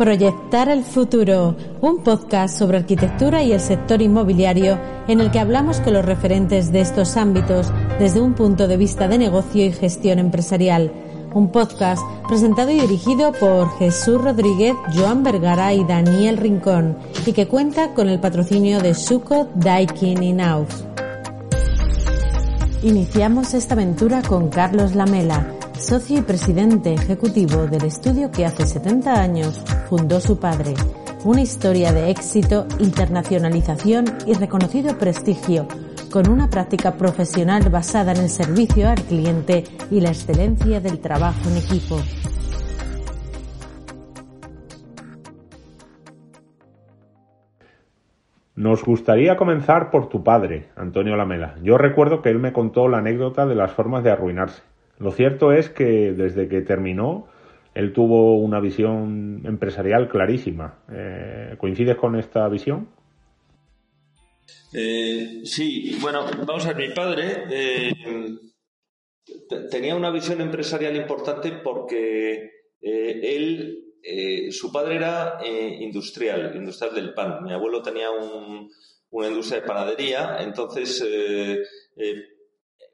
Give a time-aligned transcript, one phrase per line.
[0.00, 5.78] Proyectar el futuro, un podcast sobre arquitectura y el sector inmobiliario en el que hablamos
[5.80, 10.18] con los referentes de estos ámbitos desde un punto de vista de negocio y gestión
[10.18, 10.90] empresarial.
[11.34, 17.46] Un podcast presentado y dirigido por Jesús Rodríguez, Joan Vergara y Daniel Rincón y que
[17.46, 20.82] cuenta con el patrocinio de Suco Daikin In-House.
[22.82, 29.14] Iniciamos esta aventura con Carlos Lamela, socio y presidente ejecutivo del estudio que hace 70
[29.14, 30.74] años fundó su padre.
[31.24, 35.66] Una historia de éxito, internacionalización y reconocido prestigio,
[36.10, 41.48] con una práctica profesional basada en el servicio al cliente y la excelencia del trabajo
[41.48, 41.96] en equipo.
[48.54, 51.54] Nos gustaría comenzar por tu padre, Antonio Lamela.
[51.62, 54.69] Yo recuerdo que él me contó la anécdota de las formas de arruinarse.
[55.00, 57.26] Lo cierto es que desde que terminó,
[57.74, 60.84] él tuvo una visión empresarial clarísima.
[60.92, 62.86] Eh, ¿Coincides con esta visión?
[64.74, 67.92] Eh, sí, bueno, vamos a ver, mi padre eh,
[69.70, 72.50] tenía una visión empresarial importante porque
[72.82, 73.78] él,
[74.50, 75.38] su padre era
[75.80, 77.42] industrial, industrial del pan.
[77.42, 81.02] Mi abuelo tenía una industria de panadería, entonces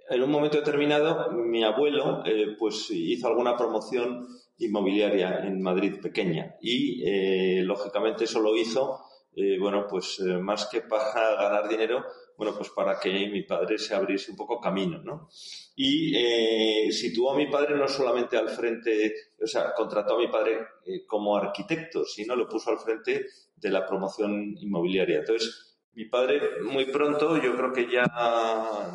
[0.09, 6.57] en un momento determinado mi abuelo eh, pues hizo alguna promoción inmobiliaria en Madrid pequeña
[6.61, 9.01] y eh, lógicamente eso lo hizo
[9.34, 12.05] eh, bueno pues más que para ganar dinero
[12.37, 15.28] bueno pues para que mi padre se abriese un poco camino no
[15.75, 19.12] y situó a mi padre no solamente al frente
[19.43, 20.59] o sea contrató a mi padre
[21.06, 25.19] como arquitecto sino lo puso al frente de la promoción inmobiliaria.
[25.19, 28.05] Entonces mi padre muy pronto, yo creo que ya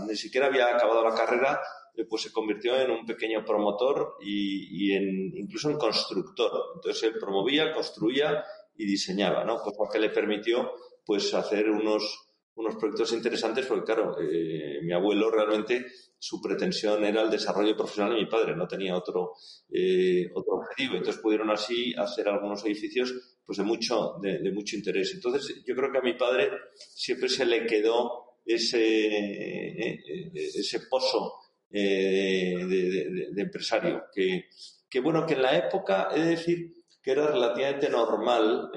[0.07, 1.59] ni siquiera había acabado la carrera,
[2.07, 6.51] pues se convirtió en un pequeño promotor y, en, incluso en constructor.
[6.75, 8.44] Entonces él promovía, construía
[8.78, 9.57] y diseñaba, ¿no?
[9.57, 10.72] Cosa que le permitió
[11.06, 15.85] pues hacer unos, unos proyectos interesantes porque claro, eh, mi abuelo realmente
[16.19, 19.34] su pretensión era el desarrollo profesional de mi padre, no tenía otro,
[19.72, 20.95] eh, otro objetivo.
[20.95, 23.13] Entonces pudieron así hacer algunos edificios
[23.45, 25.13] pues de mucho, de, mucho interés.
[25.13, 30.79] Entonces, yo creo que a mi padre siempre se le quedó ese, eh, eh, ese
[30.90, 31.34] pozo
[31.69, 34.45] eh, de, empresario, que,
[34.90, 38.72] que, bueno, que en la época, he de decir, que era relativamente normal,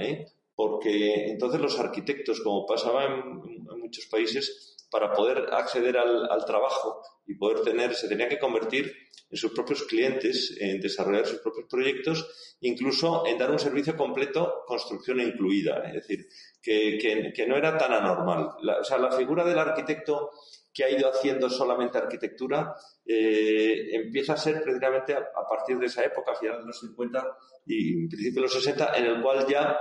[0.54, 7.34] porque entonces los arquitectos, como pasaba en, muchos países, para poder acceder al, trabajo y
[7.34, 8.92] poder tener, se tenía que convertir
[9.31, 14.62] en sus propios clientes, en desarrollar sus propios proyectos, incluso en dar un servicio completo,
[14.66, 15.82] construcción incluida.
[15.88, 16.26] Es decir,
[16.62, 18.50] que, no era tan anormal.
[18.81, 20.31] o sea, la figura del arquitecto
[20.75, 22.75] que ha ido haciendo solamente arquitectura
[23.07, 27.39] eh, empieza a ser precisamente a, partir de esa época, a finales de los 50
[27.67, 29.79] y principios de los 60, en el cual ya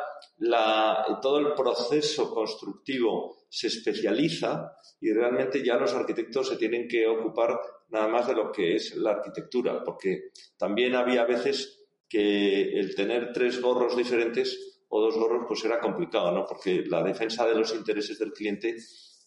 [1.21, 7.59] todo el proceso constructivo se especializa y realmente ya los arquitectos se tienen que ocupar
[7.89, 13.33] nada más de lo que es la arquitectura, porque también había veces que el tener
[13.33, 16.45] tres gorros diferentes o dos gorros pues era complicado, ¿no?
[16.45, 18.75] Porque la defensa de los intereses del cliente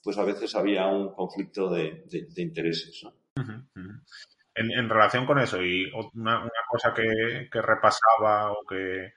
[0.07, 2.05] pues a veces había un conflicto de,
[2.37, 3.13] intereses, ¿no?
[4.55, 9.15] En, relación con eso, y una, cosa que, repasaba o que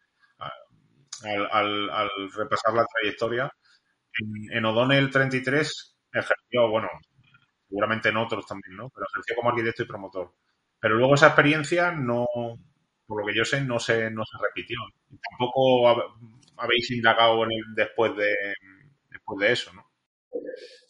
[1.22, 3.54] al, al, repasar la trayectoria,
[4.18, 6.90] en, en O'Donnell 33 ejerció, bueno,
[7.68, 8.90] seguramente en otros también, ¿no?
[8.90, 10.34] Pero ejerció como arquitecto y promotor.
[10.80, 12.26] Pero luego esa experiencia no,
[13.06, 14.80] por lo que yo sé, no se, no se repitió.
[15.30, 15.88] Tampoco
[16.58, 18.34] habéis indagado en después, de,
[19.12, 19.89] después de eso, ¿no?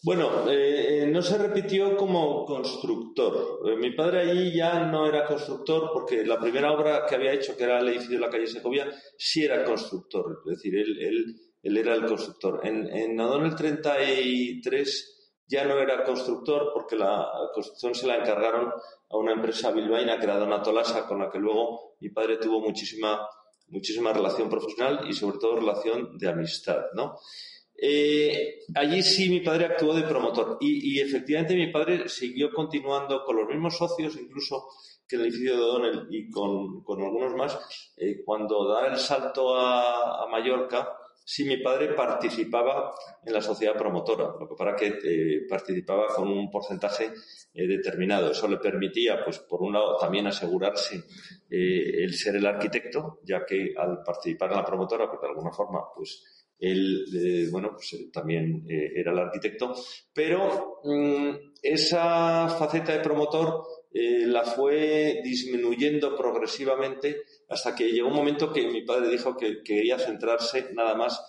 [0.01, 3.59] Bueno, eh, no se repitió como constructor.
[3.68, 7.57] Eh, mi padre allí ya no era constructor porque la primera obra que había hecho,
[7.57, 10.41] que era el edificio de la calle Segovia, sí era constructor.
[10.45, 12.62] Es decir, él, era el constructor.
[12.63, 15.19] En, en el 33
[15.50, 18.71] ya no era constructor porque la construcción se la encargaron
[19.09, 23.27] a una empresa bilbaína que era Donatolasa, con la que luego mi padre tuvo muchísima,
[23.68, 27.18] muchísima relación profesional y sobre todo relación de amistad, ¿no?
[27.81, 33.38] Eh, allí sí mi padre actuó de promotor y, efectivamente mi padre siguió continuando con
[33.38, 34.68] los mismos socios, incluso
[35.08, 37.58] que el edificio de O'Donnell y con, con algunos más,
[37.98, 40.90] eh, cuando da el salto a, a Mallorca,
[41.24, 42.94] sí mi padre participaba
[43.26, 47.12] en la sociedad promotora, lo que para que eh, participaba con un porcentaje
[47.54, 48.31] determinado.
[48.31, 51.04] Eso le permitía, pues, por un lado, también asegurarse
[51.50, 55.81] el ser el arquitecto, ya que al participar en la promotora, pues de alguna forma,
[55.96, 59.73] pues él, bueno, pues también era el arquitecto,
[60.13, 68.53] pero mm, esa faceta de promotor la fue disminuyendo progresivamente hasta que llegó un momento
[68.53, 71.19] que mi padre dijo que quería centrarse nada más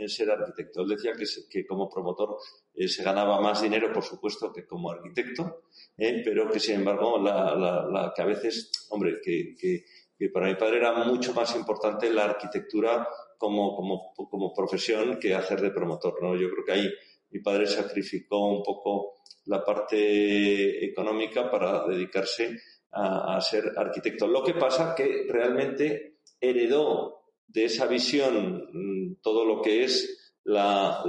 [0.00, 0.82] en ser arquitecto.
[0.82, 2.36] Él decía que, que como promotor
[2.74, 5.64] eh, se ganaba más dinero, por supuesto, que como arquitecto,
[5.96, 9.84] eh, pero que sin embargo, la, la, que a veces, hombre, que, que,
[10.32, 13.08] para mi padre era mucho más importante la arquitectura
[13.40, 16.22] como, como, como profesión que hacer de promotor.
[16.22, 16.36] ¿no?
[16.36, 16.90] Yo creo que ahí
[17.30, 19.14] mi padre sacrificó un poco
[19.46, 22.58] la parte económica para dedicarse
[22.92, 24.26] a, ser arquitecto.
[24.26, 31.02] Lo que pasa que realmente heredó de esa visión mm, todo lo que es la,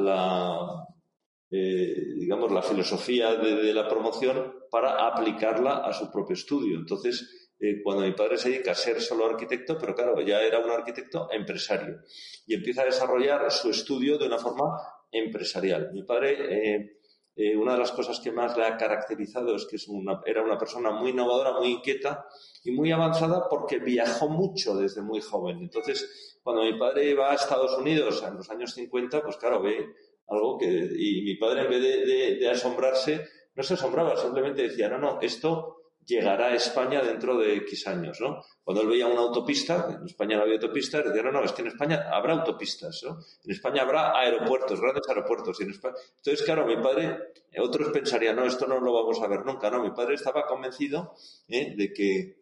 [1.52, 6.78] eh, digamos, la filosofía de, la promoción para aplicarla a su propio estudio.
[6.78, 10.60] Entonces, eh, cuando mi padre se dedica a ser solo arquitecto, pero claro, ya era
[10.60, 12.02] un arquitecto empresario
[12.48, 14.78] y empieza a desarrollar su estudio de una forma
[15.12, 15.92] empresarial.
[15.94, 17.02] Mi padre eh,
[17.36, 20.44] eh, una de las cosas que más le ha caracterizado es que es una, era
[20.44, 22.26] una persona muy innovadora, muy inquieta
[22.64, 25.60] y muy avanzada porque viajó mucho desde muy joven.
[25.60, 29.88] Entonces, cuando mi padre va a Estados Unidos en los años 50, pues claro, ve
[30.28, 30.68] algo que...
[30.68, 33.26] Y mi padre en vez de, de asombrarse,
[33.56, 38.20] no se asombraba, simplemente decía, no, no, esto llegará a España dentro de X años,
[38.22, 38.44] ¿no?
[38.64, 41.62] Cuando él veía una autopista, en España no había autopistas, decía, no, no, es que
[41.62, 43.20] en España habrá autopistas, ¿no?
[43.44, 45.60] En España habrá aeropuertos, grandes aeropuertos.
[45.60, 45.96] Y en España...
[46.18, 47.18] Entonces, claro, mi padre,
[47.60, 49.84] otros pensarían, no, esto no lo vamos a ver nunca, ¿no?
[49.84, 51.14] Mi padre estaba convencido
[51.48, 51.76] ¿eh?
[51.76, 52.42] de que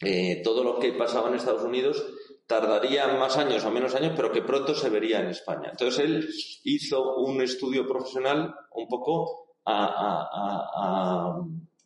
[0.00, 2.04] eh, todo lo que pasaba en Estados Unidos
[2.46, 5.70] tardaría más años o menos años, pero que pronto se vería en España.
[5.70, 6.28] Entonces él
[6.64, 11.36] hizo un estudio profesional un poco a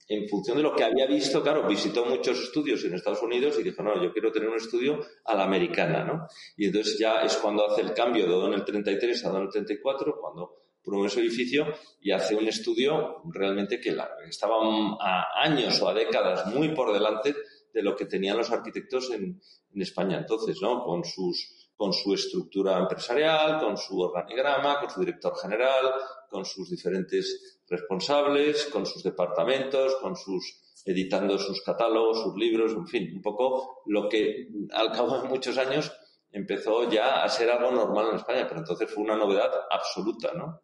[0.08, 3.64] en función de lo que había visto, claro, visitó muchos estudios en Estados Unidos y
[3.64, 6.26] dijo, no, yo quiero tener un estudio a la americana, ¿no?
[6.56, 10.66] Y entonces ya es cuando hace el cambio de el 33 a el 34, cuando
[10.84, 11.66] promueve su edificio
[12.00, 13.96] y hace un estudio realmente que
[14.28, 14.56] estaba
[15.00, 17.34] a años o a décadas muy por delante
[17.74, 19.40] de lo que tenían los arquitectos en,
[19.74, 20.84] en España entonces, ¿no?
[20.84, 25.92] Con sus con su estructura empresarial, con su organigrama, con su director general,
[26.30, 32.86] con sus diferentes responsables, con sus departamentos, con sus editando sus catálogos, sus libros, en
[32.86, 35.92] fin, un poco lo que al cabo de muchos años
[36.30, 40.62] empezó ya a ser algo normal en España, pero entonces fue una novedad absoluta, ¿no?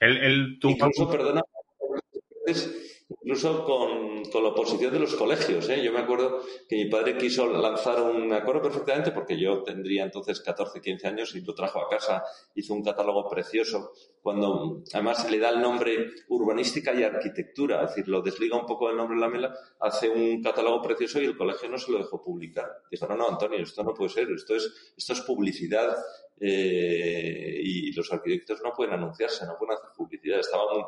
[0.00, 1.42] El, el, Incluso, perdona,
[3.26, 5.68] incluso con, la oposición de los colegios.
[5.68, 5.82] ¿eh?
[5.82, 10.40] Yo me acuerdo que mi padre quiso lanzar un, acuerdo perfectamente porque yo tendría entonces
[10.40, 12.22] 14, 15 años y lo trajo a casa,
[12.54, 13.90] hizo un catálogo precioso,
[14.22, 18.86] cuando además le da el nombre urbanística y arquitectura, es decir, lo desliga un poco
[18.86, 21.98] del nombre de la mela, hace un catálogo precioso y el colegio no se lo
[21.98, 22.70] dejó publicar.
[22.90, 25.96] Dijo, no, no, Antonio, esto no puede ser, esto es, esto es publicidad
[26.38, 30.15] eh, y los arquitectos no pueden anunciarse, no pueden hacer publicidad.
[30.34, 30.82] Estaba muy,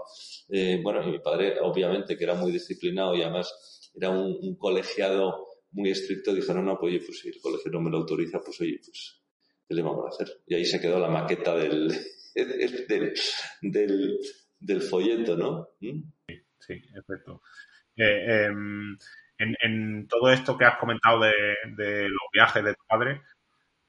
[0.50, 5.46] eh, bueno, y mi padre, obviamente, que era muy disciplinado y además era un, colegiado
[5.72, 8.60] muy estricto, dijo, no, no, pues, pues si el colegio no me lo autoriza, pues
[8.60, 9.22] oye, pues,
[9.66, 10.28] ¿qué le vamos a hacer?
[10.46, 11.88] Y ahí se quedó la maqueta del,
[13.62, 14.18] del,
[14.58, 15.68] del, folleto, ¿no?
[15.80, 16.02] ¿Mm?
[16.26, 17.42] Sí, sí, efecto.
[17.96, 18.96] Eh, em,
[19.38, 21.32] en, en, todo esto que has comentado de,
[21.76, 23.22] de los viajes de tu padre,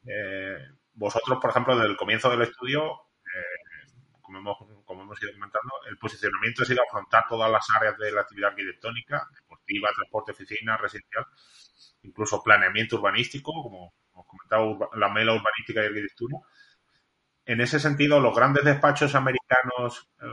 [0.05, 0.57] eh,
[0.93, 3.08] vosotros, por ejemplo, desde el comienzo del estudio,
[4.29, 8.11] como, hemos, como hemos ido comentando, el posicionamiento ha sido afrontar todas las áreas de
[8.11, 11.25] la actividad arquitectónica, deportiva, transporte, oficina, residencial,
[12.03, 16.37] incluso planeamiento urbanístico, como hemos comentado, la mela urbanística y arquitectura.
[17.45, 20.25] En ese sentido, ¿los grandes despachos americanos eh,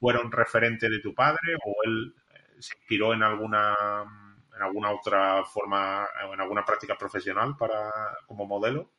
[0.00, 3.76] fueron referentes de tu padre o él eh, se inspiró en alguna
[4.54, 7.90] en alguna otra forma, en alguna práctica profesional para
[8.26, 8.90] como modelo?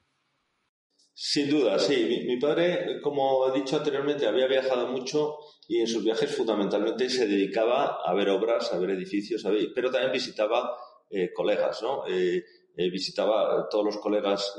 [1.15, 2.24] Sin duda, sí.
[2.25, 7.27] Mi, padre, como he dicho anteriormente, había viajado mucho y en sus viajes fundamentalmente se
[7.27, 10.75] dedicaba a ver obras, a ver edificios, a ver, pero también visitaba
[11.12, 12.08] eh, colegas, ¿no?
[12.08, 12.43] Eh,
[12.75, 14.55] eh, visitaba todos los colegas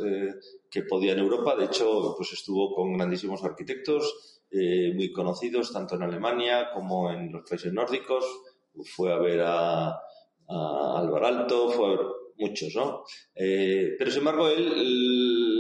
[0.70, 1.56] que podía en Europa.
[1.56, 7.42] De hecho, pues estuvo con grandísimos arquitectos muy conocidos, tanto en Alemania como en los
[7.49, 8.25] países nórdicos.
[8.84, 12.00] Fue a ver a, a Alvar Alto, fue a ver
[12.37, 13.02] muchos, ¿no?
[13.34, 15.53] pero sin embargo, él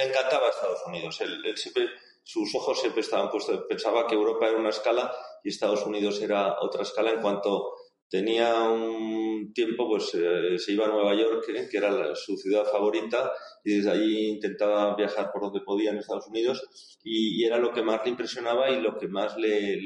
[0.00, 1.20] le encantaba Estados Unidos.
[1.20, 1.88] Él, siempre,
[2.22, 5.12] sus ojos siempre estaban puestos, pensaba que Europa era una escala
[5.44, 7.74] y Estados Unidos era otra escala en cuanto
[8.08, 12.64] tenía un tiempo, pues eh, se iba a Nueva York, eh, que era su ciudad
[12.64, 13.30] favorita,
[13.64, 17.82] y desde allí intentaba viajar por donde podía en Estados Unidos, y, era lo que
[17.82, 19.78] más le impresionaba y lo que más le,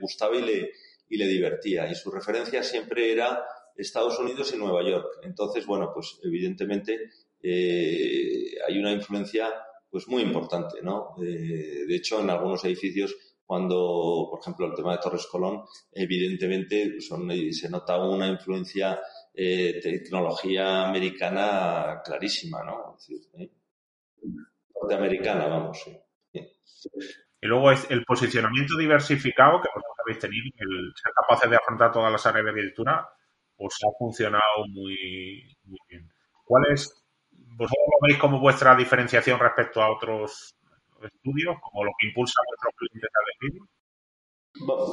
[0.00, 0.70] gustaba y le,
[1.08, 1.90] y le divertía.
[1.90, 3.44] Y su referencia siempre era
[3.76, 5.18] Estados Unidos y Nueva York.
[5.22, 7.10] Entonces, bueno, pues evidentemente
[7.44, 9.52] eh, hay una influencia
[9.90, 11.14] pues muy importante, ¿no?
[11.18, 13.14] de hecho, en algunos edificios
[13.46, 19.00] cuando, por ejemplo, el tema de Torres Colón, evidentemente son, se nota una influencia
[19.34, 22.96] eh, tecnología americana clarísima, ¿no?
[22.96, 23.50] Es decir, ¿eh?
[24.74, 25.96] norteamericana, vamos, sí.
[27.40, 29.68] Y luego el posicionamiento diversificado que
[30.02, 33.06] habéis tenido, el ser capaces de afrontar todas las áreas de arquitectura,
[33.56, 36.08] os ha funcionado muy, muy bien.
[36.44, 37.03] ¿Cuál es,
[37.56, 40.54] vosotros lo veis como vuestra diferenciación respecto a otros
[41.02, 43.62] estudios, como lo que impulsa a nuestros clientes a elegir?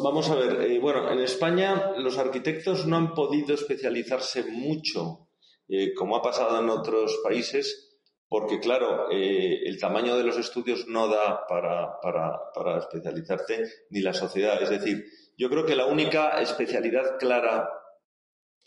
[0.03, 5.27] Vamos a ver, eh, bueno, en España los arquitectos no han podido especializarse mucho,
[5.67, 10.87] eh, como ha pasado en otros países, porque claro, eh, el tamaño de los estudios
[10.87, 14.61] no da para, para, para especializarte ni la sociedad.
[14.61, 15.05] Es decir,
[15.37, 17.69] yo creo que la única especialidad clara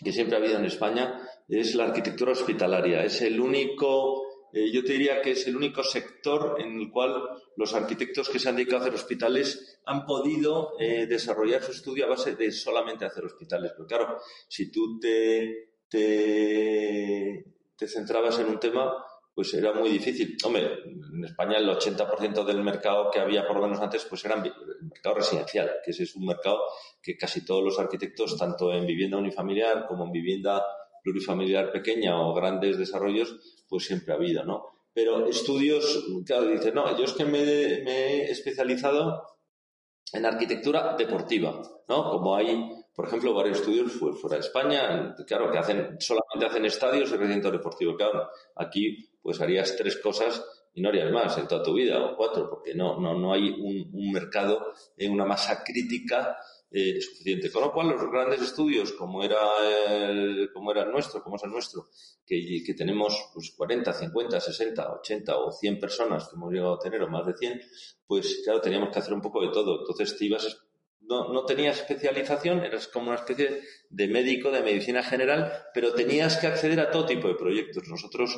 [0.03, 3.05] que siempre ha habido en España es la arquitectura hospitalaria.
[3.05, 4.25] Es el único
[4.57, 8.39] eh, yo te diría que es el único sector en el cual los arquitectos que
[8.39, 12.53] se han dedicado a hacer hospitales han podido eh, desarrollar su estudio a base de
[12.53, 13.73] solamente hacer hospitales.
[13.73, 17.45] Pero claro, si tú te, te,
[17.89, 18.95] centrabas en un tema,
[19.35, 20.37] pues era muy difícil.
[20.45, 24.37] Hombre, en España el 80% del mercado que había por lo menos antes, pues era
[24.37, 26.61] el mercado residencial, que ese es un mercado
[27.03, 30.65] que casi todos los arquitectos, tanto en vivienda unifamiliar como en vivienda
[31.03, 33.37] plurifamiliar pequeña o grandes desarrollos,
[33.69, 34.65] pues siempre ha habido, ¿no?
[34.95, 39.23] Pero estudios, claro, dicen, no, yo es que me, he especializado
[40.13, 42.11] en arquitectura deportiva, ¿no?
[42.11, 47.11] Como hay, por ejemplo, varios estudios fuera de España, claro, que hacen, solamente hacen estadios
[47.11, 47.97] y recintos deportivos.
[47.97, 52.15] Claro, aquí pues harías tres cosas y no harías más en toda tu vida, o
[52.15, 56.37] cuatro, porque no, no, no hay un, mercado, en una masa crítica
[56.71, 57.51] eh, suficiente.
[57.51, 59.41] Con lo cual, los grandes estudios, como era
[60.11, 61.87] el, como era el nuestro, como es el nuestro,
[62.27, 66.79] que, que tenemos pues, 40, 50, 60, 80 o 100 personas que hemos llegado a
[66.79, 67.61] tener, o más de 100,
[68.07, 69.81] pues claro, teníamos que hacer un poco de todo.
[69.81, 70.45] Entonces te ibas
[71.09, 76.37] no, no, tenías especialización, eras como una especie de médico de medicina general, pero tenías
[76.37, 77.89] que acceder a todo tipo de proyectos.
[77.89, 78.37] Nosotros,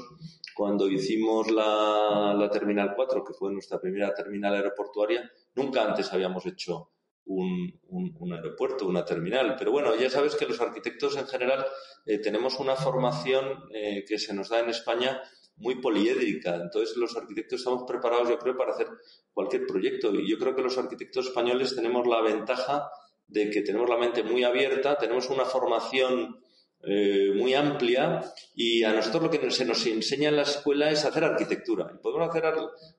[0.55, 6.45] cuando hicimos la, la Terminal 4, que fue nuestra primera terminal aeroportuaria, nunca antes habíamos
[6.47, 6.91] hecho
[7.27, 9.57] un, un, aeropuerto, una terminal.
[9.59, 11.67] Pero bueno, ya sabes que los arquitectos en general
[12.07, 15.23] eh, tenemos una formación eh, que se nos da en España
[15.57, 16.57] muy poliédrica.
[16.57, 18.89] Entonces los arquitectos estamos preparados, yo creo, para hacer
[19.33, 20.15] cualquier proyecto.
[20.15, 22.89] Y yo creo que los arquitectos españoles tenemos la ventaja
[23.27, 26.41] de que tenemos la mente muy abierta, tenemos una formación
[26.83, 28.21] eh, muy amplia
[28.55, 31.91] y a nosotros lo que se nos enseña en la escuela es hacer arquitectura.
[31.93, 32.45] Y podemos hacer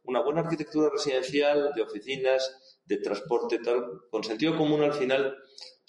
[0.04, 5.38] una buena arquitectura residencial, de oficinas, de transporte, tal, con sentido común al final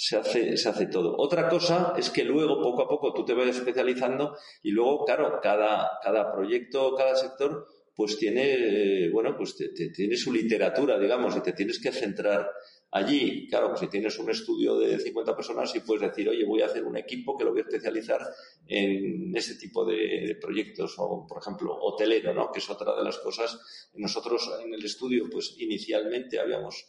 [0.00, 1.16] se hace, se hace todo.
[1.18, 5.40] Otra cosa es que luego, poco a poco, tú te vayas especializando y luego, claro,
[5.42, 11.52] cada, cada proyecto, cada sector, pues tiene, bueno, pues tiene su literatura, digamos, y te
[11.52, 12.48] tienes que centrar
[12.90, 16.62] Allí, claro, pues si tienes un estudio de 50 personas y puedes decir, oye, voy
[16.62, 18.20] a hacer un equipo que lo voy a especializar
[18.66, 22.50] en ese tipo de, proyectos, o por ejemplo, hotelero, ¿no?
[22.50, 23.90] Que es otra de las cosas.
[23.94, 26.86] Nosotros en el estudio, pues inicialmente habíamos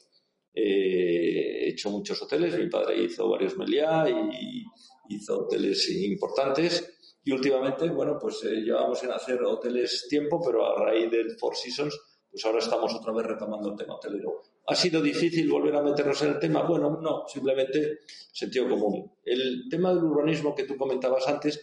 [0.53, 4.65] eh, hecho muchos hoteles, mi padre hizo varios Meliá y
[5.09, 6.95] hizo hoteles importantes.
[7.23, 11.55] Y últimamente, bueno, pues eh, llevamos en hacer hoteles tiempo, pero a raíz del Four
[11.55, 11.99] Seasons,
[12.31, 14.41] pues ahora estamos otra vez retomando el tema hotelero.
[14.67, 16.63] ¿Ha sido difícil volver a meternos en el tema?
[16.63, 17.99] Bueno, no, simplemente
[18.31, 19.11] sentido común.
[19.23, 21.59] El tema del urbanismo que tú comentabas antes,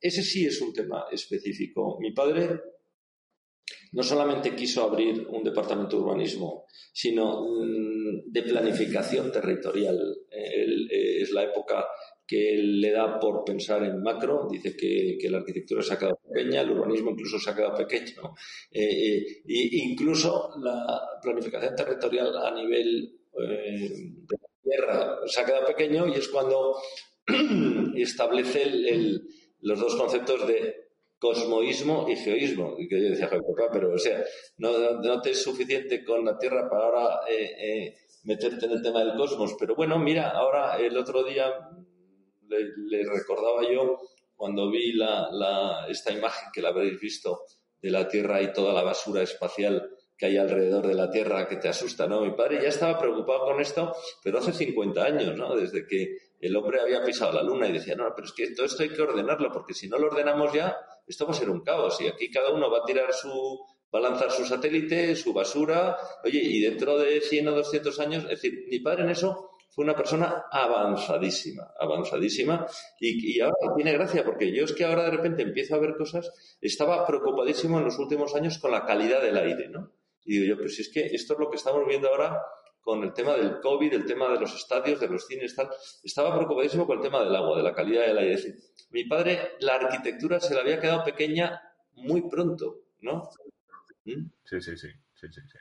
[0.00, 1.98] ese sí es un tema específico.
[2.00, 2.60] Mi padre
[3.92, 9.98] no solamente quiso abrir un departamento de urbanismo, sino mm, de planificación territorial.
[10.30, 11.86] Eh, es la época
[12.26, 16.60] que le da por pensar en macro, dice que, la arquitectura se ha quedado pequeña,
[16.60, 18.34] el urbanismo incluso se ha quedado pequeño,
[18.70, 20.84] e incluso la
[21.22, 23.88] planificación territorial a nivel eh,
[24.28, 26.76] de tierra se ha quedado pequeño y es cuando
[27.96, 28.66] establece
[29.60, 32.76] los dos conceptos de cosmoísmo y geoísmo.
[32.76, 33.30] Que yo decía,
[33.72, 34.24] pero o sea,
[34.58, 37.20] no, no, te es suficiente con la tierra para ahora
[38.24, 39.54] meterte en el tema del cosmos.
[39.58, 41.52] Pero bueno, mira, ahora el otro día
[42.48, 43.98] le, recordaba yo
[44.34, 47.42] cuando vi la, esta imagen que la habréis visto
[47.80, 51.56] de la Tierra y toda la basura espacial que hay alrededor de la Tierra que
[51.56, 52.22] te asusta, ¿no?
[52.22, 55.54] Mi padre ya estaba preocupado con esto, pero hace 50 años, ¿no?
[55.54, 58.66] Desde que el hombre había pisado la luna y decía, no, pero es que todo
[58.66, 61.62] esto hay que ordenarlo, porque si no lo ordenamos ya, esto va a ser un
[61.62, 62.00] caos.
[62.00, 63.60] Y aquí cada uno va a tirar su,
[63.94, 68.24] va a lanzar su satélite, su basura, oye, y dentro de 100 o 200 años,
[68.24, 72.66] es decir, mi padre en eso fue una persona avanzadísima, avanzadísima,
[73.00, 75.96] y, y, ahora tiene gracia, porque yo es que ahora de repente empiezo a ver
[75.96, 76.30] cosas,
[76.60, 79.92] estaba preocupadísimo en los últimos años con la calidad del aire, ¿no?
[80.24, 82.42] Y digo yo, pues es que esto es lo que estamos viendo ahora
[82.88, 85.68] con el tema del COVID, el tema de los estadios, de los cines, tal.
[86.02, 88.34] Estaba preocupadísimo con el tema del agua, de la calidad del aire.
[88.34, 91.60] Es decir, mi padre, la arquitectura se le había quedado pequeña
[91.92, 93.30] muy pronto, ¿no?
[94.44, 94.88] Sí, sí, sí.
[95.14, 95.58] sí, sí, sí.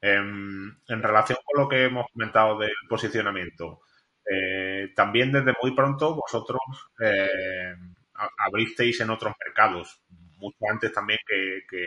[0.00, 3.80] En, en, relación con lo que hemos comentado del posicionamiento,
[4.24, 6.60] eh, también desde muy pronto vosotros
[7.00, 7.74] eh,
[8.38, 10.02] abristeis en otros mercados,
[10.36, 11.86] mucho antes también que,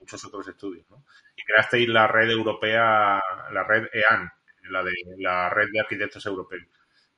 [0.00, 1.04] muchos otros estudios, ¿no?
[1.36, 3.20] Y creasteis la red europea,
[3.52, 4.28] la red EAN,
[4.70, 6.66] la de la red de arquitectos europeos.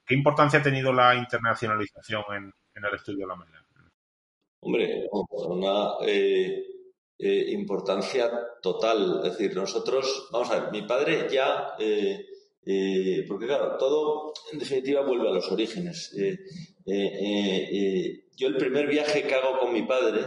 [0.05, 3.65] ¿Qué importancia ha tenido la internacionalización en, en el estudio de la Mela?
[4.61, 6.74] Hombre, una eh,
[7.19, 8.31] eh, importancia
[8.61, 9.21] total.
[9.25, 12.27] Es decir, nosotros, vamos a ver, mi padre ya, eh,
[12.67, 16.13] eh, porque claro, todo en definitiva vuelve a los orígenes.
[18.37, 20.27] yo el primer viaje que hago con mi padre,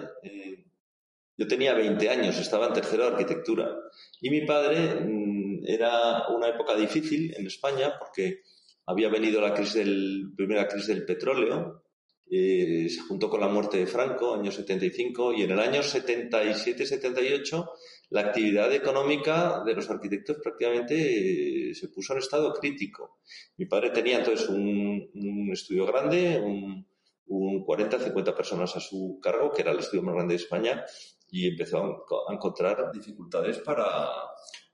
[1.37, 3.75] yo tenía 20 años, estaba en tercero de arquitectura.
[4.21, 8.43] Y mi padre mm, era una época difícil en España porque
[8.85, 11.83] había venido la crisis del, primera crisis del petróleo,
[12.29, 17.69] eh, se juntó con la muerte de Franco, año 75, y en el año 77-78
[18.09, 23.19] la actividad económica de los arquitectos prácticamente eh, se puso en estado crítico.
[23.57, 26.85] Mi padre tenía entonces un, estudio grande, un,
[27.27, 30.85] un 40-50 personas a su cargo, que era el estudio más grande de España,
[31.29, 34.09] y empezó a, encontrar dificultades para,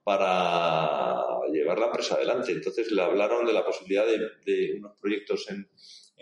[0.04, 2.52] para llevar la empresa adelante.
[2.52, 5.68] Entonces le hablaron de la posibilidad de unos proyectos en,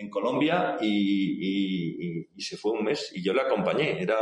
[0.01, 4.01] en Colombia y, se fue un mes y yo le acompañé.
[4.01, 4.17] Era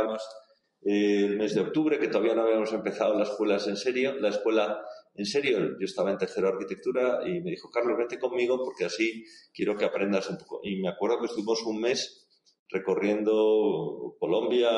[0.82, 4.28] eh, el mes de octubre, que todavía no habíamos empezado las escuelas en serio, la
[4.28, 4.82] escuela
[5.14, 5.58] en serio.
[5.58, 9.74] Yo estaba en tercero de arquitectura y me dijo, Carlos, vete conmigo porque así quiero
[9.76, 10.60] que aprendas un poco.
[10.62, 12.28] Y me acuerdo que estuvimos un mes
[12.68, 14.70] recorriendo Colombia,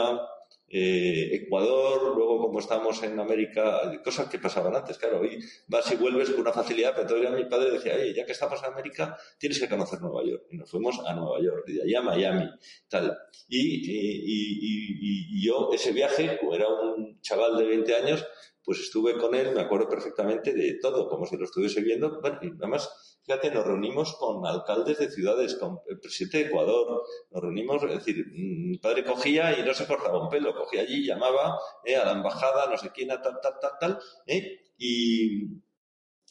[0.74, 5.96] eh, Ecuador, luego como estamos en América, cosas que pasaban antes, claro, y vas y
[5.96, 9.60] vuelves con una facilidad, pero todavía mi padre decía, ya que estamos en América, tienes
[9.60, 10.46] que conocer Nueva York.
[10.50, 12.48] Y nos fuimos a Nueva York, y de allá a Miami,
[12.88, 13.18] tal.
[13.48, 18.24] Y, y yo, ese viaje, como era un chaval de 20 años,
[18.64, 22.38] pues estuve con él, me acuerdo perfectamente de todo, como si lo estuviese viendo, bueno,
[22.40, 27.42] y además Fíjate, nos reunimos con alcaldes de ciudades, con el presidente de Ecuador, nos
[27.42, 31.56] reunimos, es decir, mi padre cogía y no se cortaba un pelo, cogía allí, llamaba
[31.84, 35.44] eh, a la embajada, no sé quién, tal, tal, tal, tal, eh, y,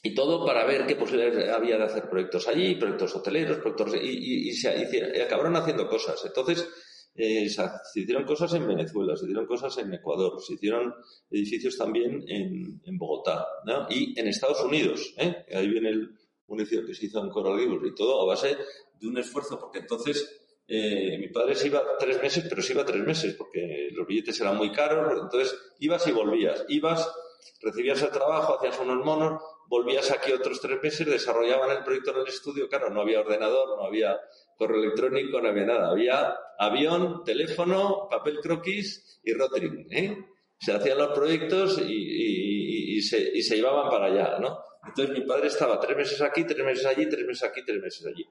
[0.04, 4.10] y todo para ver qué posibilidades había de hacer proyectos allí, proyectos hoteleros, proyectos, y,
[4.10, 6.22] y, y se y acabaron haciendo cosas.
[6.26, 6.68] Entonces,
[7.14, 10.94] eh, se hicieron cosas en Venezuela, se hicieron cosas en Ecuador, se hicieron
[11.30, 13.88] edificios también en, en Bogotá ¿no?
[13.90, 15.14] y en Estados Unidos.
[15.18, 15.46] ¿eh?
[15.54, 16.18] Ahí viene el,
[16.52, 18.58] un edificio que se hizo en Coral Gables y todo a base
[19.00, 22.86] de un esfuerzo, porque entonces eh, mi padre se iba tres meses, pero se iba
[22.86, 27.12] tres meses, porque los billetes eran muy caros, entonces ibas y volvías, ibas,
[27.62, 32.18] recibías el trabajo, hacías unos monos, volvías aquí otros tres meses, desarrollaban el proyecto en
[32.18, 34.20] el estudio, claro, no había ordenador, no había
[34.58, 40.18] correo electrónico, no había nada, había avión, teléfono, papel croquis y rotring, ¿eh?
[40.60, 44.60] Se hacían los proyectos y, y, y, se, y se llevaban para allá, ¿no?
[44.88, 48.06] Entonces mi padre estaba tres meses aquí, tres meses allí, tres meses aquí, tres meses
[48.06, 48.26] allí.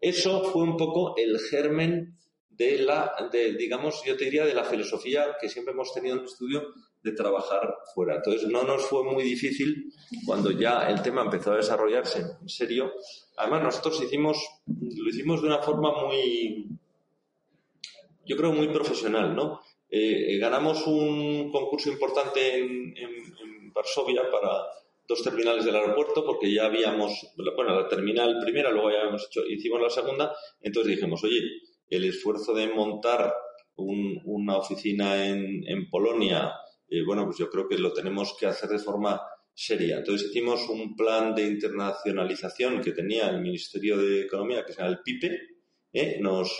[0.00, 2.16] Eso fue un poco el germen
[2.50, 6.20] de la, de, digamos, yo te diría, de la filosofía que siempre hemos tenido en
[6.22, 8.16] el estudio de trabajar fuera.
[8.16, 9.92] Entonces no nos fue muy difícil
[10.26, 12.92] cuando ya el tema empezó a desarrollarse en serio.
[13.36, 16.68] Además nosotros hicimos, lo hicimos de una forma muy,
[18.26, 19.60] yo creo muy profesional, ¿no?
[19.90, 24.64] Eh, eh ganamos un concurso importante en, en, en Varsovia para
[25.08, 29.40] dos terminales del aeropuerto porque ya habíamos, bueno, la terminal primera, luego ya habíamos hecho,
[29.46, 31.40] hicimos la segunda, entonces dijimos, oye,
[31.88, 33.34] el esfuerzo de montar
[33.76, 36.52] un, una oficina en, en Polonia,
[36.90, 39.20] eh, bueno, pues yo creo que lo tenemos que hacer de forma
[39.54, 39.98] seria.
[39.98, 44.92] Entonces hicimos un plan de internacionalización que tenía el Ministerio de Economía, que se llama
[44.92, 45.40] el PIPE,
[45.92, 46.18] ¿eh?
[46.20, 46.52] nos,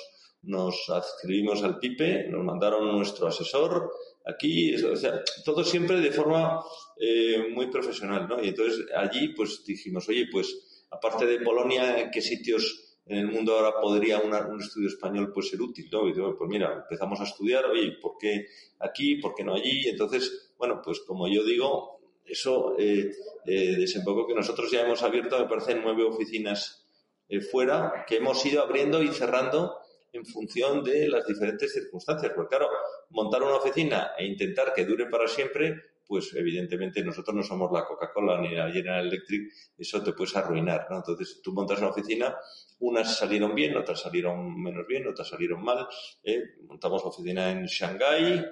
[0.43, 3.91] nos adscribimos al PIPE, nos mandaron nuestro asesor,
[4.29, 6.62] aquí, o sea, todo siempre de forma
[7.01, 8.43] eh, muy profesional, ¿no?
[8.43, 13.57] Y entonces allí, pues dijimos, oye, pues aparte de Polonia, ¿qué sitios en el mundo
[13.57, 16.07] ahora podría un estudio español pues ser útil, ¿no?
[16.09, 18.47] Y digo, pues mira, empezamos a estudiar, oye, ¿por qué
[18.81, 19.17] aquí?
[19.17, 19.88] ¿Por qué no allí?
[19.88, 23.11] Entonces, bueno, pues como yo digo, eso eh,
[23.47, 26.87] eh, desembocó que nosotros ya hemos abierto, me parece, nueve oficinas
[27.31, 29.79] eh, fuera que hemos ido abriendo y cerrando
[30.12, 32.33] en función de las diferentes circunstancias.
[32.35, 32.69] Porque claro,
[33.11, 35.75] montar una oficina e intentar que dure para siempre,
[36.07, 40.87] pues evidentemente nosotros no somos la Coca-Cola ni la General Electric, eso te puedes arruinar.
[40.90, 42.35] Entonces tú montas una oficina,
[42.81, 45.87] unas salieron bien, otras salieron menos bien, otras salieron mal.
[46.25, 46.42] ¿eh?
[46.66, 48.44] Montamos oficina en Shanghái,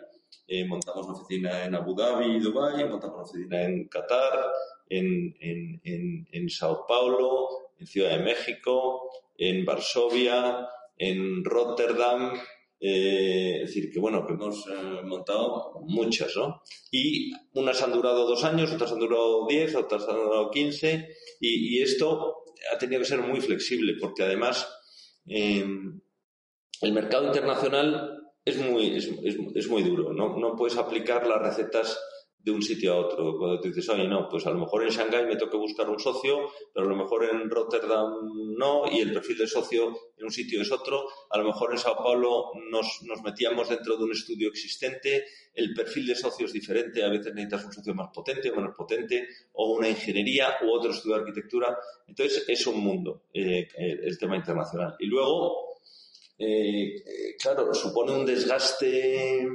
[0.47, 4.53] eh, montamos oficina en Abu Dhabi, Dubai, montamos oficina en Qatar,
[4.91, 12.39] en, en, en, en Sao Paulo, en Ciudad de México, en Varsovia, en Rotterdam,
[12.81, 16.63] eh, es decir, que bueno, que hemos eh, montado muchas, ¿no?
[16.91, 21.09] Y unas han durado dos años, otras han durado diez, otras han durado quince,
[21.41, 24.69] y, esto ha tenido que ser muy flexible, porque además
[25.27, 26.01] em,
[26.83, 29.11] el mercado internacional es muy, es,
[29.55, 30.37] es muy duro, ¿no?
[30.39, 31.99] No puedes aplicar las recetas
[32.47, 33.37] de un sitio a otro.
[33.37, 35.99] Cuando te dices, oye, no, pues a lo mejor en Shanghái me toca buscar un
[35.99, 38.15] socio, pero a lo mejor en Rotterdam
[38.57, 41.09] no, y el perfil de socio en un sitio es otro.
[41.29, 45.75] A lo mejor en Sao Paulo nos, nos metíamos dentro de un estudio existente, el
[45.75, 49.27] perfil de socio es diferente, a veces necesitas un socio más potente o menos potente,
[49.55, 51.77] o una ingeniería u otro estudio de arquitectura.
[52.07, 54.95] Entonces es un mundo eh, el tema internacional.
[55.01, 55.66] Y luego,
[56.39, 59.47] eh, eh, claro, supone un desgaste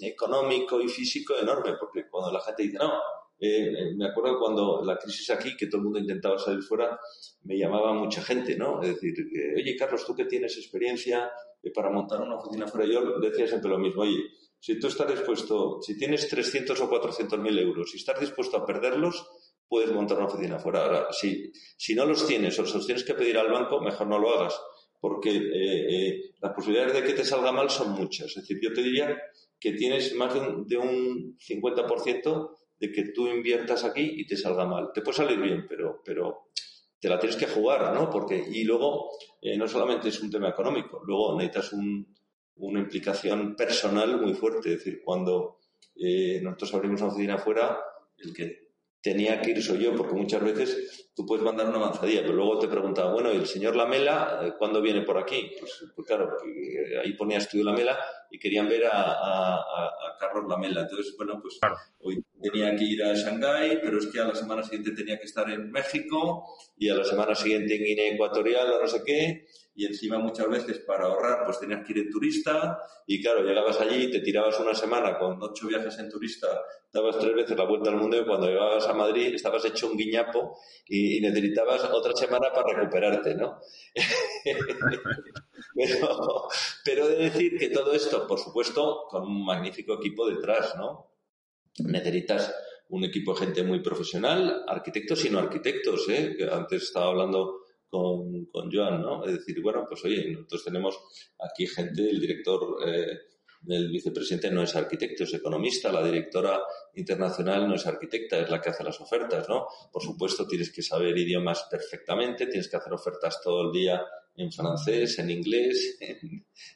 [0.00, 2.92] económico y físico enorme, porque cuando la gente dice, no,
[3.38, 6.98] eh, me acuerdo cuando la crisis aquí, que todo el mundo intentaba salir fuera,
[7.44, 8.80] me llamaba mucha gente, ¿no?
[8.82, 9.14] Es decir,
[9.56, 11.30] oye, Carlos, tú que tienes experiencia
[11.74, 14.22] para montar una oficina fuera, yo decía siempre lo mismo, oye,
[14.58, 18.64] si tú estás dispuesto, si tienes 300 o 400 mil euros y estás dispuesto a
[18.64, 19.28] perderlos,
[19.68, 20.84] puedes montar una oficina fuera.
[20.84, 24.20] Ahora, si, si no los tienes o los tienes que pedir al banco, mejor no
[24.20, 24.54] lo hagas,
[25.02, 25.40] porque eh,
[25.90, 28.28] eh, las posibilidades de que te salga mal son muchas.
[28.28, 29.20] Es decir, yo te diría
[29.58, 34.36] que tienes más de un, de un 50% de que tú inviertas aquí y te
[34.36, 34.90] salga mal.
[34.94, 36.50] Te puede salir bien, pero, pero
[37.00, 38.08] te la tienes que jugar, ¿no?
[38.08, 39.10] Porque, y luego,
[39.40, 42.06] eh, no solamente es un tema económico, luego necesitas un,
[42.58, 44.72] una implicación personal muy fuerte.
[44.72, 45.58] Es decir, cuando
[45.96, 47.76] eh, nosotros abrimos una oficina afuera,
[48.18, 48.71] el que
[49.02, 52.58] tenía que ir soy yo, porque muchas veces tú puedes mandar una avanzadilla, pero luego
[52.58, 55.50] te preguntaba, bueno, ¿y el señor Lamela eh, cuándo viene por aquí?
[55.58, 56.30] Pues, pues claro,
[57.02, 57.98] ahí ponía estudio Lamela
[58.30, 59.60] y querían ver a,
[60.18, 60.82] Carlos Lamela.
[60.82, 61.58] Entonces, bueno, pues
[61.98, 65.24] hoy tenía que ir a Shanghái, pero es que a la semana siguiente tenía que
[65.24, 66.44] estar en México
[66.78, 69.46] y a la semana siguiente en Guinea Ecuatorial o no sé qué.
[69.74, 73.80] Y encima muchas veces para ahorrar pues tenías que ir en turista y claro, llegabas
[73.80, 76.46] allí, te tirabas una semana con ocho viajes en turista,
[76.92, 79.96] dabas tres veces la vuelta al mundo y cuando llegabas a Madrid estabas hecho un
[79.96, 83.60] guiñapo y, necesitabas otra semana para recuperarte, ¿no?
[85.74, 86.48] pero,
[86.84, 91.12] pero de decir que todo esto, por supuesto, con un magnífico equipo detrás, ¿no?
[91.78, 92.54] necesitas
[92.88, 96.36] un equipo de gente muy profesional, arquitectos y no arquitectos, ¿eh?
[96.52, 97.61] antes estaba hablando
[97.92, 99.22] con, con Joan, ¿no?
[99.26, 100.98] Es decir, bueno, pues oye, nosotros tenemos
[101.38, 103.18] aquí gente, el director, eh,
[103.68, 106.58] el vicepresidente no es arquitecto, es economista, la directora
[106.94, 109.66] internacional no es arquitecta, es la que hace las ofertas, ¿no?
[109.92, 114.02] Por supuesto, tienes que saber idiomas perfectamente, tienes que hacer ofertas todo el día
[114.36, 115.98] en francés, en inglés.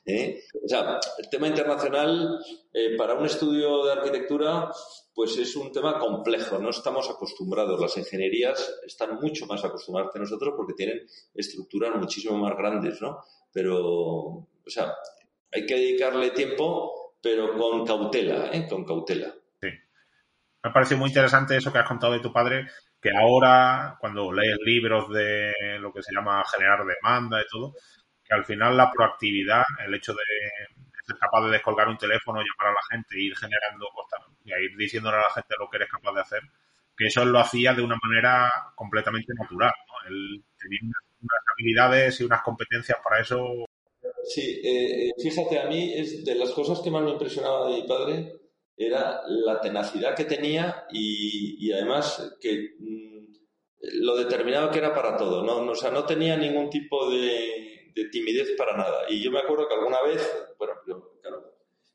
[0.04, 0.42] ¿eh?
[0.62, 2.38] O sea, el tema internacional
[2.72, 4.70] eh, para un estudio de arquitectura
[5.16, 7.80] pues es un tema complejo, no estamos acostumbrados.
[7.80, 13.20] Las ingenierías están mucho más acostumbradas que nosotros porque tienen estructuras muchísimo más grandes, ¿no?
[13.50, 14.92] Pero, o sea,
[15.50, 18.66] hay que dedicarle tiempo, pero con cautela, ¿eh?
[18.68, 19.34] Con cautela.
[19.58, 19.68] Sí.
[20.62, 22.66] Me ha parecido muy interesante eso que has contado de tu padre,
[23.06, 27.74] que ahora, cuando lees libros de lo que se llama generar demanda y todo,
[28.24, 30.24] que al final la proactividad, el hecho de
[31.06, 33.86] ser capaz de descolgar un teléfono, llamar a la gente, ir generando
[34.44, 36.40] y ir diciéndole a la gente lo que eres capaz de hacer,
[36.96, 39.72] que eso lo hacía de una manera completamente natural.
[40.08, 43.66] Él tenía unas habilidades y unas competencias para eso.
[44.24, 47.86] Sí, eh, fíjate, a mí es de las cosas que más me impresionaba de mi
[47.86, 48.32] padre
[48.76, 53.26] era la tenacidad que tenía y, además que mm,
[54.02, 55.70] lo determinado que era para todo, ¿no?
[55.70, 59.04] O sea, no tenía ningún tipo de, timidez para nada.
[59.08, 60.74] Y yo me acuerdo que alguna vez, bueno,
[61.22, 61.54] claro,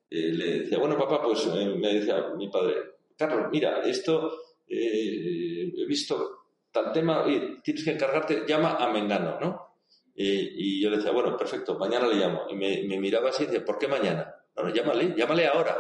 [0.10, 2.76] eh, le decía, bueno, papá, pues eh, me decía mi padre,
[3.16, 4.32] Carlos, mira, esto
[4.68, 6.40] eh, he visto
[6.72, 7.24] tal tema,
[7.64, 9.72] tienes que encargarte, llama a Mengano, ¿no?
[10.14, 12.46] y yo le decía, bueno, perfecto, mañana le llamo.
[12.48, 14.36] Y me, me miraba así y decía, ¿por qué mañana?
[14.56, 15.76] No, no, llámale, llámale ahora.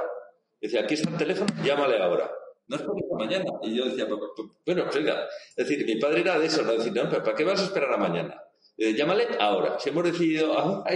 [0.61, 2.31] Decía, aquí está el teléfono, llámale ahora.
[2.67, 2.95] No es para
[3.25, 3.51] mañana.
[3.63, 6.73] Y yo decía, bueno, pues oiga, es decir, mi padre era de eso, ¿no?
[6.73, 8.41] Decir, no, pero ¿para qué vas a esperar a mañana?
[8.77, 9.79] llámale ahora.
[9.79, 10.89] Si hemos decidido ahora,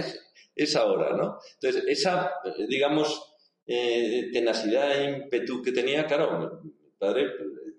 [0.54, 1.38] es, ahora, ¿no?
[1.60, 2.32] Entonces, esa,
[2.68, 3.34] digamos,
[3.66, 7.30] eh, tenacidad e ímpetu que tenía, claro, mi padre,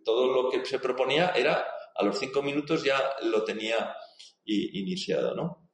[0.03, 3.95] todo lo que se proponía era, a los cinco minutos ya lo tenía
[4.45, 5.66] iniciado, ¿no?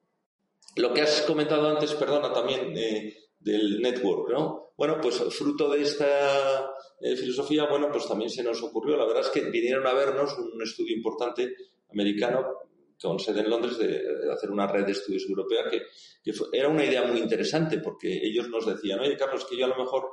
[0.75, 4.73] Lo que has comentado antes, perdona, también eh, del network, ¿no?
[4.75, 9.21] Bueno, pues fruto de esta eh, filosofía, bueno, pues también se nos ocurrió, la verdad
[9.21, 11.53] es que vinieron a vernos un estudio importante
[11.91, 12.63] americano
[13.01, 15.81] con sede en Londres de, hacer una red de estudios europea que,
[16.53, 19.77] era una idea muy interesante porque ellos nos decían, oye Carlos, que yo a lo
[19.77, 20.09] mejor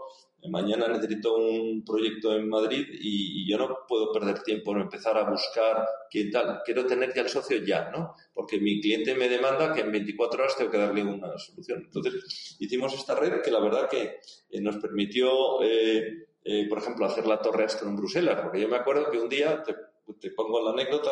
[0.49, 5.29] mañana necesito un proyecto en Madrid y, yo no puedo perder tiempo en empezar a
[5.29, 8.15] buscar quién tal, quiero tener ya el socio ya, ¿no?
[8.33, 11.83] Porque mi cliente me demanda que en 24 horas tengo que darle una solución.
[11.85, 17.07] Entonces hicimos esta red que la verdad que eh, nos permitió, eh, eh, por ejemplo,
[17.07, 20.63] hacer la torre Astro en Bruselas, porque yo me acuerdo que un día te pongo
[20.63, 21.11] la anécdota,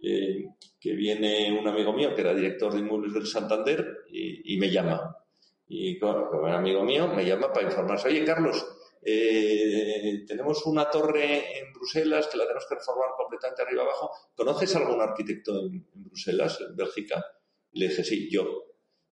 [0.00, 5.16] que viene un amigo mío que era director de inmuebles del Santander y, me llama.
[5.68, 8.66] Y claro, un amigo mío me llama para informarse, oye Carlos,
[9.02, 14.10] eh, tenemos una torre en Bruselas que la tenemos que reformar completamente arriba abajo.
[14.34, 17.24] ¿Conoces algún arquitecto en, Bruselas, en Bélgica?
[17.72, 18.64] le dije, sí, yo.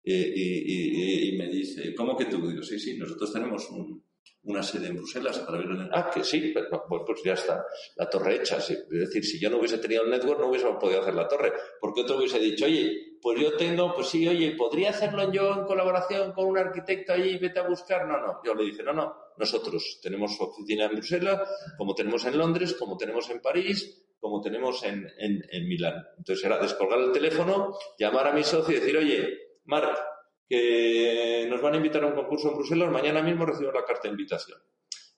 [0.04, 2.48] y, me dice, ¿cómo que tú?
[2.48, 4.04] Digo, sí, sí, nosotros tenemos un,
[4.44, 6.66] una sede en Bruselas para ver Ah, que sí, pues,
[7.06, 8.58] pues ya está, la torre hecha.
[8.58, 11.54] Es decir, si yo no hubiese tenido el network, no hubiese podido hacer la torre.
[11.80, 15.66] Porque otro hubiese dicho, oye, pues yo tengo, pues sí, oye, ¿podría hacerlo yo en
[15.66, 18.06] colaboración con un arquitecto y vete a buscar?
[18.06, 18.42] No, no.
[18.44, 21.40] Yo le dije, no, no, nosotros tenemos oficina en Bruselas,
[21.78, 26.06] como tenemos en Londres, como tenemos en París, como tenemos en, en, en Milán.
[26.18, 30.13] Entonces era descolgar el teléfono, llamar a mi socio y decir, oye, Marc,
[30.48, 34.04] que nos van a invitar a un concurso en Bruselas, mañana mismo recibo la carta
[34.04, 34.60] de invitación.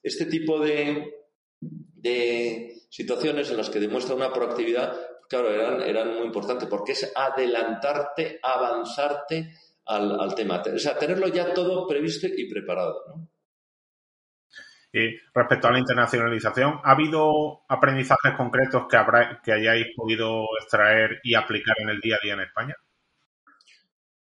[0.02, 1.14] Este tipo de,
[1.60, 4.96] de situaciones en las que demuestra una proactividad,
[5.28, 9.52] claro, eran, eran muy importantes, porque es adelantarte, avanzarte
[9.86, 10.62] al, tema.
[10.74, 13.28] O sea, tenerlo ya todo previsto y preparado.
[14.92, 21.20] Y respecto a la internacionalización, ¿ha habido aprendizajes concretos que, habrá, que hayáis podido extraer
[21.22, 22.74] y aplicar en el día a día en España?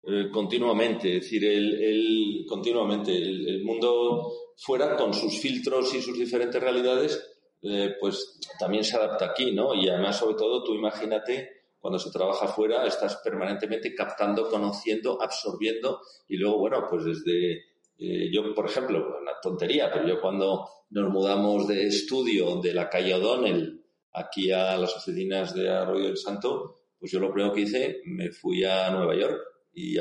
[0.06, 6.62] Eh, continuamente, es decir, el, continuamente el, mundo fuera con sus filtros y sus diferentes
[6.62, 7.22] realidades,
[7.62, 9.74] eh, pues también se adapta aquí, ¿no?
[9.74, 16.00] Y además, sobre todo, tú imagínate cuando se trabaja fuera, estás permanentemente captando, conociendo, absorbiendo
[16.28, 17.62] y luego, bueno, pues desde
[17.98, 22.90] eh, yo, por ejemplo, una tontería, pero yo cuando nos mudamos de estudio de la
[22.90, 27.62] calle O'Donnell aquí a las oficinas de Arroyo del Santo, pues yo lo primero que
[27.62, 29.98] hice, me fui a Nueva York y,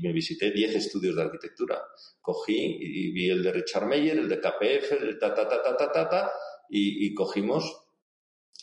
[0.00, 1.82] me visité 10 estudios de arquitectura.
[2.20, 5.76] Cogí y vi el de Richard Meyer, el de KPF, el ta, ta, ta, ta,
[5.76, 6.32] ta, ta, ta
[6.68, 7.84] y, y cogimos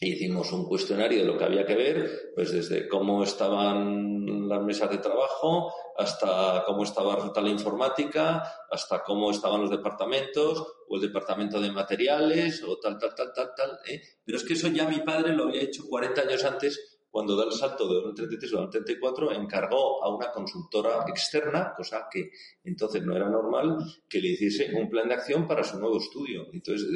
[0.02, 4.64] e hicimos un cuestionario de lo que había que ver, pues desde cómo estaban las
[4.64, 11.02] mesas de trabajo, hasta cómo estaba la informática, hasta cómo estaban los departamentos, o el
[11.02, 13.80] departamento de materiales, o tal, tal, tal, tal, tal.
[13.88, 14.02] ¿eh?
[14.26, 17.44] Pero es que eso ya mi padre lo había hecho 40 años antes cuando da
[17.44, 22.32] el salto de 2033 a 2034, encargó a una consultora externa, cosa que
[22.64, 26.48] entonces no era normal, que le hiciese un plan de acción para su nuevo estudio.
[26.54, 26.88] Entonces,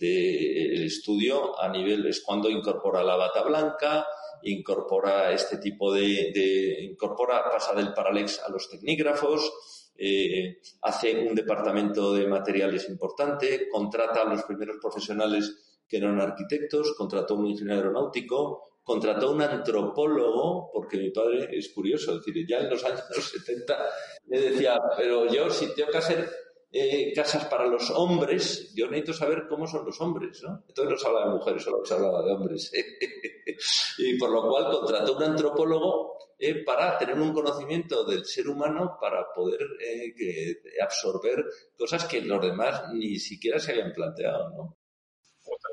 [0.00, 4.06] el estudio a nivel es cuando incorpora la bata blanca,
[4.44, 9.52] incorpora este tipo de, incorpora, pasa del Paralex a los tecnígrafos,
[9.96, 16.94] eh, hace un departamento de materiales importante, contrata a los primeros profesionales que eran arquitectos,
[16.96, 22.58] contrató un ingeniero aeronáutico, contrató un antropólogo, porque mi padre es curioso, es decir, ya
[22.58, 23.78] en los años 70
[24.26, 26.30] le decía, pero yo si tengo que hacer
[26.70, 30.64] eh, casas para los hombres, yo necesito saber cómo son los hombres, ¿no?
[30.68, 32.72] Entonces no se habla de mujeres, solo se hablaba de hombres.
[33.98, 38.98] y por lo cual contrató un antropólogo eh, para tener un conocimiento del ser humano
[39.00, 41.44] para poder eh, absorber
[41.78, 44.76] cosas que los demás ni siquiera se habían planteado, ¿no?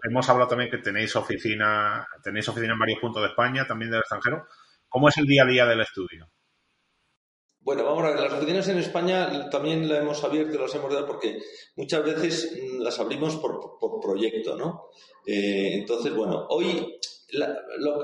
[0.04, 4.00] Hemos hablado también que tenéis oficina, tenéis oficina en varios puntos de España, también del
[4.00, 4.48] extranjero.
[4.90, 6.30] ¿Cómo es el día a día del estudio?
[7.64, 11.06] Bueno, vamos a ver, las oficinas en España también las hemos abierto, las hemos dado
[11.06, 11.40] porque
[11.76, 14.90] muchas veces mm, las abrimos por, proyecto, ¿no?
[15.28, 16.98] Eh, entonces, bueno, hoy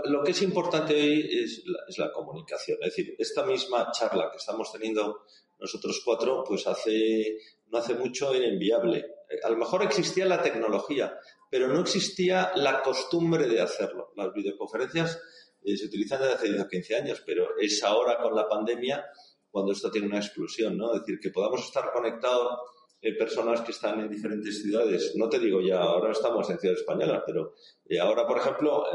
[0.05, 2.77] lo, que es importante hoy es la, es la, comunicación.
[2.81, 5.23] Es decir, esta misma charla que estamos teniendo
[5.59, 8.99] nosotros cuatro, pues hace, no hace mucho era inviable.
[9.29, 11.17] Eh, a lo mejor existía la tecnología,
[11.49, 14.11] pero no existía la costumbre de hacerlo.
[14.15, 15.19] Las videoconferencias
[15.63, 19.05] eh, se utilizan desde hace 10 o 15 años, pero es ahora con la pandemia
[19.49, 20.93] cuando esto tiene una explosión, ¿no?
[20.93, 22.59] Es decir, que podamos estar conectados
[23.01, 25.13] eh, personas que están en diferentes ciudades.
[25.15, 27.53] No te digo ya, ahora estamos en Ciudad Española, pero
[27.85, 28.85] eh, ahora, por ejemplo,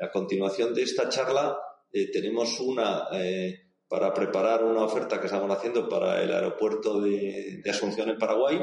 [0.00, 1.58] a continuación de esta charla,
[2.12, 3.08] tenemos una
[3.88, 8.60] para preparar una oferta que estamos haciendo para el aeropuerto de Asunción en Paraguay,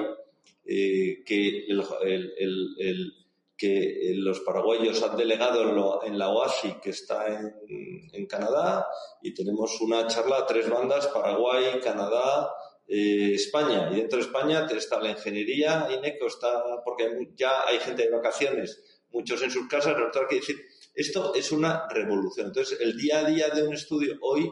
[0.65, 3.13] eh, que, el,
[3.57, 8.87] que eh, los paraguayos han delegado en la OASI, que está en, Canadá,
[9.21, 12.51] y tenemos una charla a tres bandas, Paraguay, Canadá,
[12.87, 13.89] eh, España.
[13.91, 18.81] Y dentro de España está la ingeniería, INECO está, porque ya hay gente de vacaciones,
[19.11, 20.57] muchos en sus casas, nosotros hay que decir,
[20.95, 22.47] esto es una revolución.
[22.47, 24.49] Entonces, el día a día de un estudio hoy,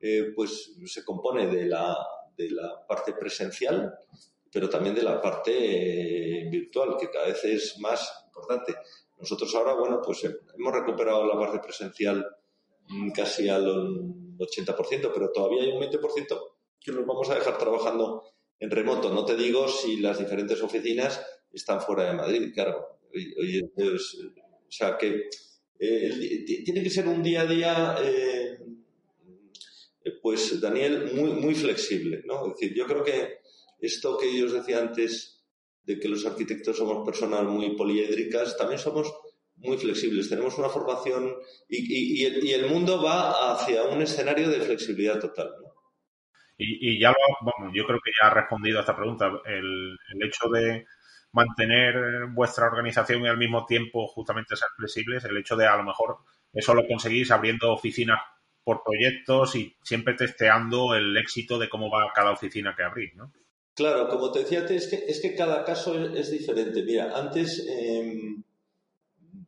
[0.00, 1.96] eh, pues se compone de la,
[2.36, 3.94] de la parte presencial,
[4.54, 8.72] pero también de la parte eh, virtual, que cada vez es más importante.
[9.18, 12.24] Nosotros ahora, bueno, pues eh, hemos recuperado la parte presencial
[12.88, 16.40] mm, casi al 80%, pero todavía hay un 20%
[16.80, 18.22] que nos vamos a dejar trabajando
[18.60, 19.12] en remoto.
[19.12, 21.20] No te digo si las diferentes oficinas
[21.52, 23.00] están fuera de Madrid, claro.
[23.12, 25.30] o sea que
[25.80, 27.96] eh, tiene que ser un día a día,
[30.22, 32.46] pues Daniel, muy, muy flexible, ¿no?
[32.46, 33.42] Es decir, yo creo que
[33.80, 35.44] esto que yo os decía antes
[35.84, 39.12] de que los arquitectos somos personas muy poliédricas, también somos
[39.56, 40.28] muy flexibles.
[40.28, 41.34] Tenemos una formación
[41.68, 45.50] y, el, mundo va hacia un escenario de flexibilidad total.
[46.56, 49.30] Y, ya lo, bueno, yo creo que ya ha respondido a esta pregunta.
[49.44, 50.86] El, hecho de
[51.32, 55.82] mantener vuestra organización y al mismo tiempo justamente ser flexibles, el hecho de a lo
[55.82, 56.18] mejor
[56.52, 58.20] eso lo conseguís abriendo oficinas
[58.62, 63.32] por proyectos y siempre testeando el éxito de cómo va cada oficina que abrís, ¿no?
[63.74, 66.82] Claro, como te decía es que, es que cada caso es, diferente.
[66.84, 68.44] Mira, antes, em,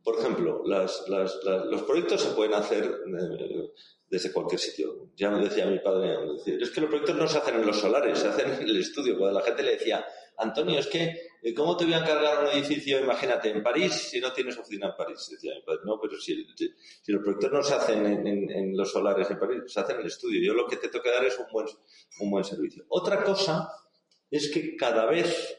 [0.03, 3.71] por ejemplo, los proyectos se pueden hacer eh,
[4.09, 5.11] desde cualquier sitio.
[5.15, 8.19] Ya me decía mi padre, es que los proyectos no se hacen en los solares,
[8.19, 9.17] se hacen en el estudio.
[9.17, 10.05] Cuando la gente le decía,
[10.39, 14.19] Antonio, es que, eh, ¿cómo te voy a encargar un edificio, imagínate, en París, si
[14.19, 15.25] no tienes oficina en París?
[15.31, 16.35] Decía mi padre, no, pero si,
[17.07, 20.41] los proyectos no se hacen en, los solares en París, se hacen en el estudio.
[20.45, 21.67] Yo lo que te tengo que dar es un buen,
[22.19, 22.85] un buen servicio.
[22.89, 23.69] Otra cosa
[24.29, 25.57] es que cada vez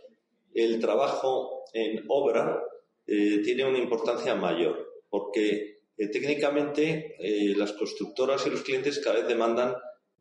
[0.55, 2.63] el trabajo en obra
[3.07, 9.17] eh, tiene una importancia mayor, porque eh, técnicamente eh, las constructoras y los clientes cada
[9.21, 9.75] vez demandan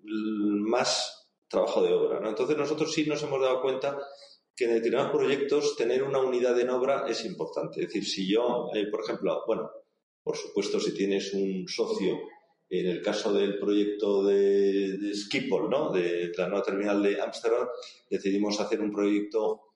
[0.03, 2.27] más trabajo de obra.
[2.27, 3.97] Entonces nosotros sí nos hemos dado cuenta
[4.55, 7.81] que en determinados proyectos tener una unidad en obra es importante.
[7.81, 9.69] Es decir, si yo, por ejemplo, bueno,
[10.23, 12.17] por supuesto, si tienes un socio
[12.69, 15.91] en el caso del proyecto de, de Schiphol, ¿no?
[15.91, 17.67] de la nueva terminal de Ámsterdam,
[18.09, 19.73] decidimos hacer un proyecto,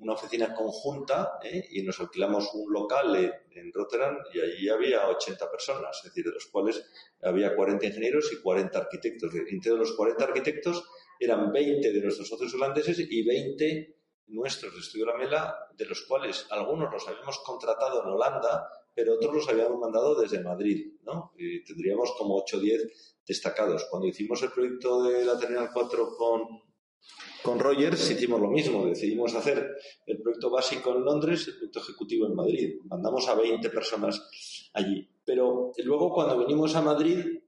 [0.00, 1.66] una oficina conjunta, ¿eh?
[1.70, 6.32] y nos alquilamos un local en, Rotterdam y allí había 80 personas, es decir, de
[6.32, 6.84] los cuales
[7.22, 9.32] había 40 ingenieros y 40 arquitectos.
[9.34, 10.84] Entre los 40 arquitectos
[11.20, 13.96] eran 20 de nuestros socios holandeses y 20
[14.28, 19.34] nuestros de Estudio Lamela, de los cuales algunos los habíamos contratado en Holanda pero otros
[19.34, 21.32] los habíamos mandado desde Madrid, ¿no?
[21.66, 23.86] Tendríamos como 8 o 10 destacados.
[23.90, 26.42] Cuando hicimos el proyecto de la Terminal 4 con,
[27.42, 29.70] con Rogers hicimos lo mismo, decidimos hacer
[30.06, 32.80] el proyecto básico en Londres, el proyecto ejecutivo en Madrid.
[32.84, 35.08] Mandamos a 20 personas allí.
[35.24, 37.40] Pero luego cuando vinimos a Madrid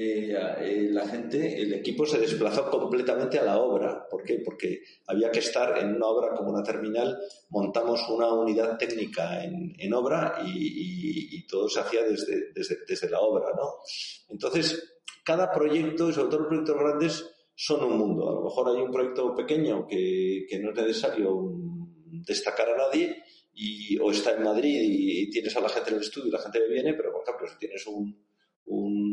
[0.00, 4.06] eh, eh, la gente, el equipo se desplazó completamente a la obra.
[4.08, 4.40] ¿Por qué?
[4.44, 9.92] Porque había que estar en una obra como una terminal, montamos una unidad técnica en,
[9.92, 12.52] obra y, todo se hacía desde,
[12.86, 13.72] desde, la obra, ¿no?
[14.28, 18.28] Entonces, cada proyecto, y sobre todo los proyectos grandes, son un mundo.
[18.28, 21.54] A lo mejor hay un proyecto pequeño que, no es necesario
[22.24, 25.96] destacar a nadie y, o está en Madrid y, y, tienes a la gente en
[25.96, 28.27] el estudio y la gente viene, pero por ejemplo, si tienes un,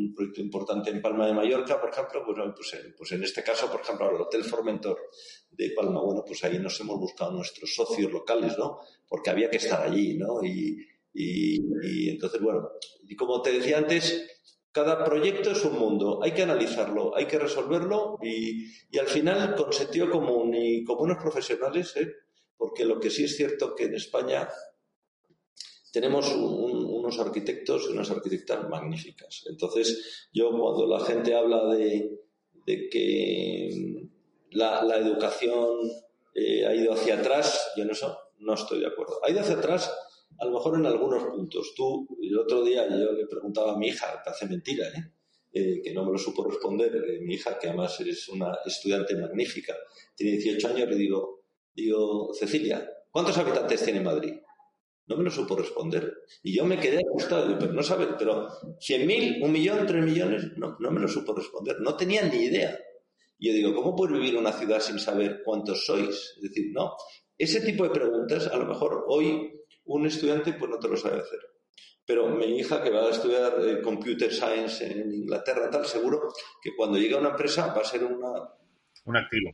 [0.05, 3.71] un proyecto importante en Palma de Mallorca, por ejemplo, pues, pues, pues, en este caso,
[3.71, 4.97] por ejemplo, el Hotel Formentor
[5.51, 8.79] de Palma, bueno, pues ahí nos hemos buscado nuestros socios locales, ¿no?
[9.07, 10.43] Porque había que estar allí, ¿no?
[10.43, 10.77] Y,
[12.09, 12.69] entonces, bueno,
[13.07, 14.35] y como te decía antes,
[14.71, 18.65] cada proyecto es un mundo, hay que analizarlo, hay que resolverlo y,
[18.99, 22.11] al final con sentido común y como unos profesionales, ¿eh?
[22.57, 24.49] porque lo que sí es cierto que en España
[25.95, 26.35] tenemos
[27.05, 29.43] unos arquitectos y unas arquitectas magníficas.
[29.49, 32.19] Entonces, yo cuando la gente habla de,
[32.65, 34.09] que
[34.51, 35.79] la, educación
[36.33, 39.19] eh, ha ido hacia atrás, yo en eso no estoy de acuerdo.
[39.23, 39.93] Ha ido hacia atrás
[40.39, 41.73] a lo mejor en algunos puntos.
[41.75, 45.11] Tú, el otro día yo le preguntaba a mi hija, que hace mentira, ¿eh?
[45.57, 49.73] Eh, que no me lo supo responder, mi hija, que además es una estudiante magnífica,
[50.13, 54.33] tiene 18 años, le digo, digo, Cecilia, ¿cuántos habitantes tiene Madrid?
[55.07, 56.13] No me lo supo responder.
[56.41, 60.77] Y yo me quedé asustado, pero no sabe, pero 100.000, un millón, tres millones, no,
[60.79, 61.79] no me lo supo responder.
[61.79, 62.77] No tenía ni idea.
[63.37, 66.33] Y yo digo, ¿cómo puede vivir una ciudad sin saber cuántos sois?
[66.37, 66.93] Es decir, no.
[67.37, 69.51] Ese tipo de preguntas, a lo mejor hoy
[69.85, 71.39] un estudiante pues no te lo sabe hacer.
[72.05, 76.31] Pero mi hija que va a estudiar eh, Computer Science en Inglaterra, tal, seguro
[76.61, 78.31] que cuando llegue a una empresa va a ser una...
[79.05, 79.51] Un activo.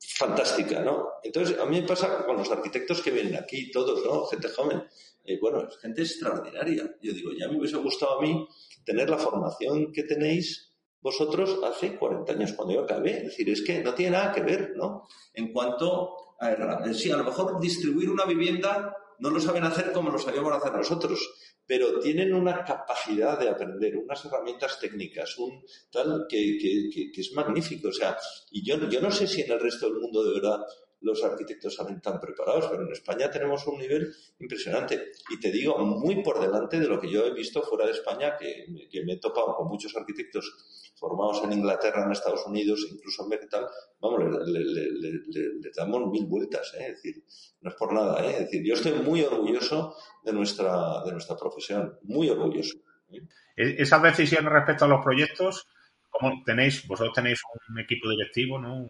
[0.00, 1.08] Fantástica, ¿no?
[1.22, 4.24] Entonces, a mí me pasa con los arquitectos que vienen aquí, todos, ¿no?
[4.26, 4.82] Gente joven.
[5.24, 6.96] Eh, bueno, es gente extraordinaria.
[7.02, 8.48] Yo digo, ya me hubiese gustado a mí
[8.84, 10.72] tener la formación que tenéis
[11.02, 13.18] vosotros hace 40 años cuando yo acabé.
[13.18, 15.06] Es decir, es que no tiene nada que ver, ¿no?
[15.34, 20.10] En cuanto a, sí, a lo mejor distribuir una vivienda no lo saben hacer como
[20.10, 26.26] lo sabíamos hacer nosotros, pero tienen una capacidad de aprender, unas herramientas técnicas, un tal
[26.28, 27.90] que, que, es magnífico.
[27.90, 28.16] O sea,
[28.50, 30.58] y yo, yo no sé si en el resto del mundo de verdad
[31.02, 35.12] los arquitectos salen tan preparados, pero en España tenemos un nivel impresionante.
[35.30, 38.36] Y te digo, muy por delante de lo que yo he visto fuera de España,
[38.38, 43.26] que, que me he topado con muchos arquitectos formados en Inglaterra, en Estados Unidos, incluso
[43.32, 43.66] en tal,
[44.00, 46.88] vamos, le, damos mil vueltas, ¿eh?
[46.88, 47.24] es decir,
[47.62, 48.32] no es por nada, ¿eh?
[48.32, 52.76] es decir, yo estoy muy orgulloso de nuestra, de nuestra profesión, muy orgulloso.
[53.12, 53.22] ¿eh?
[53.56, 55.66] E-, esas decisiones respecto a los proyectos,
[56.10, 57.40] ¿cómo tenéis, vosotros tenéis
[57.70, 58.86] un equipo directivo, ¿no?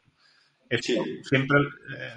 [0.71, 1.59] Siempre,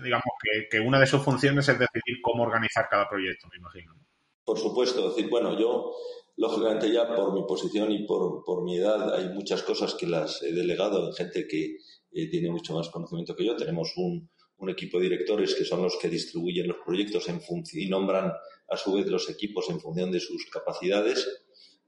[0.03, 3.95] digamos, que, que, una de sus funciones es decidir cómo organizar cada proyecto, me imagino.
[4.45, 5.91] Por supuesto, es decir, bueno, yo
[6.35, 10.41] Lógicamente ya por mi posición y por, por, mi edad hay muchas cosas que las
[10.41, 11.77] he delegado en gente que
[12.11, 13.55] eh, tiene mucho más conocimiento que yo.
[13.55, 17.39] Tenemos un, un, equipo de directores que son los que distribuyen los proyectos en
[17.73, 18.31] y nombran
[18.67, 21.42] a su vez los equipos en función de sus capacidades.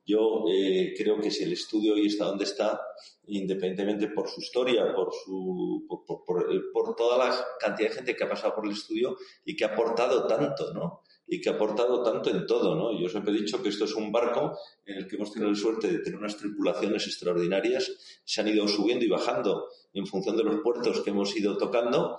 [0.05, 2.79] Yo eh, creo que si el estudio hoy está donde está,
[3.27, 8.23] independientemente por su historia, por, su, por, por, por, toda la cantidad de gente que
[8.23, 11.01] ha pasado por el estudio y que ha aportado tanto, ¿no?
[11.27, 12.99] y que ha aportado tanto en todo, ¿no?
[12.99, 15.57] Yo siempre he dicho que esto es un barco en el que hemos tenido la
[15.57, 20.43] suerte de tener unas tripulaciones extraordinarias, se han ido subiendo y bajando en función de
[20.43, 22.17] los puertos que hemos ido tocando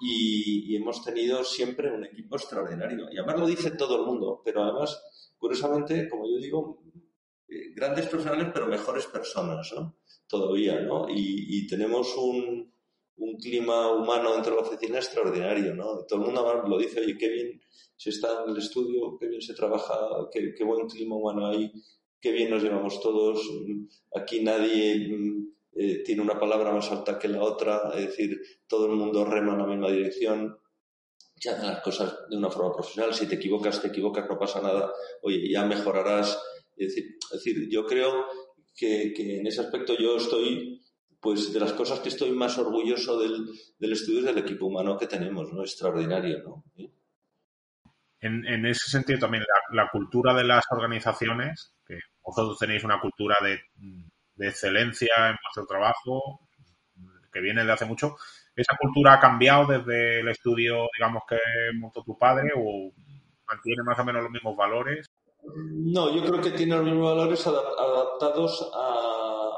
[0.00, 3.08] y, hemos tenido siempre un equipo extraordinario.
[3.10, 5.02] Y además lo dice todo el mundo, pero además,
[5.38, 6.83] curiosamente, como yo digo,
[7.48, 9.96] eh, grandes profesionales, pero mejores personas, ¿no?
[10.26, 11.06] Todavía, ¿no?
[11.08, 12.74] y tenemos un,
[13.40, 16.04] clima humano dentro de la oficina extraordinario, ¿no?
[16.04, 17.60] Todo el mundo lo dice, oye, qué bien
[17.96, 19.94] se está en el estudio, qué bien se trabaja,
[20.32, 21.72] qué, buen clima humano hay,
[22.20, 23.40] qué bien nos llevamos todos,
[24.14, 28.86] aquí nadie mm, eh, tiene una palabra más alta que la otra, es decir, todo
[28.86, 30.58] el mundo rema en la misma dirección,
[31.36, 34.60] se hacen las cosas de una forma profesional, si te equivocas, te equivocas, no pasa
[34.60, 34.92] nada,
[35.22, 36.40] oye, ya mejorarás,
[36.76, 36.94] es
[37.32, 38.26] decir, yo creo
[38.76, 40.80] que, que en ese aspecto yo estoy
[41.24, 43.48] pues de las cosas que estoy más orgulloso del,
[43.80, 45.62] estudio es del equipo humano que tenemos, ¿no?
[45.62, 46.64] Extraordinario, ¿no?
[48.20, 53.58] En, ese sentido también la, cultura de las organizaciones, que vosotros tenéis una cultura de,
[54.46, 56.46] excelencia en vuestro trabajo,
[57.32, 58.16] que viene de hace mucho,
[58.54, 61.38] ¿esa cultura ha cambiado desde el estudio, digamos, que
[61.78, 62.92] montó tu padre o
[63.46, 65.10] mantiene más o menos los mismos valores?
[65.46, 69.14] No, yo creo que tiene los mismos valores adaptados a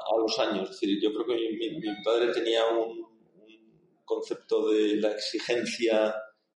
[0.06, 0.70] a los años.
[0.70, 3.04] Es decir, yo creo que mi, padre tenía un,
[4.04, 6.14] concepto de la exigencia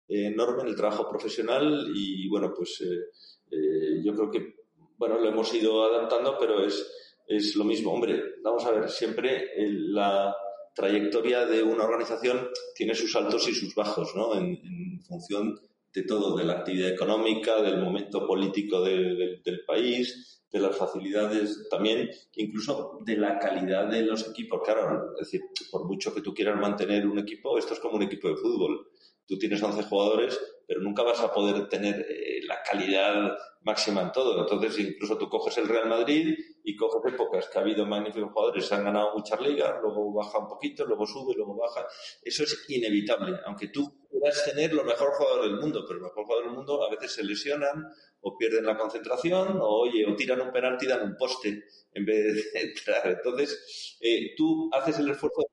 [0.08, 3.10] enorme en el trabajo profesional y bueno, pues eh,
[3.50, 4.54] eh, yo creo que
[4.98, 6.86] bueno, lo hemos ido adaptando, pero es,
[7.28, 7.92] es lo mismo.
[7.92, 10.36] Hombre, vamos a ver, siempre la
[10.76, 14.36] trayectoria de una organización tiene sus altos y sus bajos, ¿no?
[14.36, 15.60] En, función
[15.94, 22.10] de todo, de la actividad económica, del momento político del país, de las facilidades también,
[22.36, 24.62] incluso de la calidad de los equipos.
[24.64, 28.04] Claro, es decir, por mucho que tú quieras mantener un equipo, esto es como un
[28.04, 28.88] equipo de fútbol.
[29.30, 34.12] Tú tienes 11 jugadores, pero nunca vas a poder tener eh, la calidad máxima en
[34.12, 34.42] todo.
[34.42, 38.66] Entonces, incluso tú coges el Real Madrid y coges épocas que ha habido magníficos jugadores,
[38.66, 41.86] se han ganado muchas ligas, luego baja un poquito, luego sube, luego baja.
[42.24, 46.26] Eso es inevitable, aunque tú puedas tener los mejores jugadores del mundo, pero los mejores
[46.26, 47.86] jugadores del mundo a veces se lesionan
[48.22, 51.64] o pierden la concentración, o oye, o tiran un penalti y dan un poste
[51.94, 53.08] en vez de entrar.
[53.08, 55.44] Entonces, eh, tú haces el esfuerzo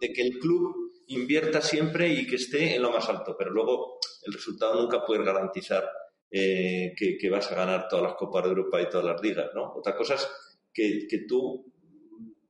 [0.00, 3.98] de, que el club invierta siempre y que esté en lo más alto, pero luego
[4.24, 5.88] el resultado nunca puedes garantizar
[6.30, 9.72] eh, que, vas a ganar todas las Copas de Europa y todas las ligas, ¿no?
[9.74, 10.28] Otra cosa es
[10.72, 11.72] que, tú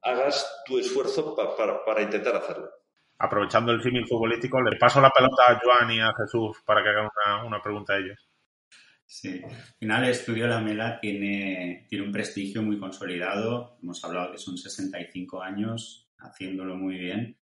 [0.03, 1.37] hagas tu esfuerzo
[1.85, 2.71] para intentar hacerlo.
[3.19, 6.91] Aprovechando el símil futbolístico, le paso la pelota a Joan y a Jesús para que
[6.91, 8.29] hagan una, una pregunta a ellos.
[9.07, 13.79] Sí, al final el estudio La Mela tiene, tiene un prestigio muy consolidado.
[13.81, 17.39] Hemos hablado que son 65 años haciéndolo muy bien.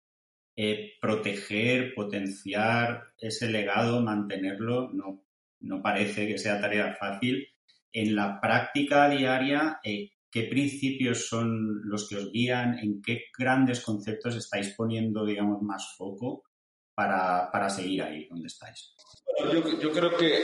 [0.61, 5.23] Eh, proteger, potenciar ese legado, mantenerlo, no,
[5.61, 7.47] no parece que sea tarea fácil.
[7.93, 12.77] En la práctica diaria, eh, ¿qué principios son los que os guían?
[12.81, 16.43] ¿En qué grandes conceptos estáis poniendo, digamos, más foco
[16.93, 18.97] para, para seguir ahí donde estáis?
[19.53, 20.43] yo, yo creo que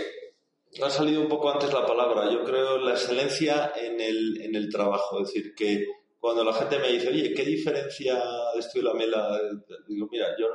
[0.81, 2.31] ha salido un poco antes la palabra.
[2.31, 5.23] Yo creo la excelencia en el, en el trabajo.
[5.23, 5.85] Es decir, que
[6.25, 9.39] cuando la gente me dice, oye, ¿qué diferencia de esto y la mela?
[9.87, 10.47] Digo, mira, yo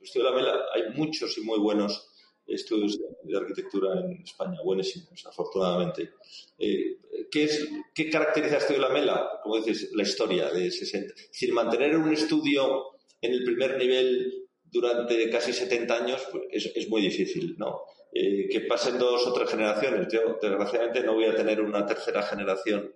[0.00, 2.08] Estudio de la Mela, hay muchos y muy buenos
[2.46, 6.12] estudios de, arquitectura en España, buenísimos, afortunadamente.
[6.56, 6.98] Eh,
[7.32, 9.28] ¿qué, es, ¿Qué caracteriza Estudio de la Mela?
[9.42, 11.14] Como dices, la historia de 60.
[11.14, 16.72] Es decir, mantener un estudio en el primer nivel durante casi 70 años pues, es,
[16.76, 17.80] es, muy difícil, ¿no?
[18.12, 20.06] Eh, que pasen dos o tres generaciones.
[20.12, 22.94] Yo, desgraciadamente, no voy a tener una tercera generación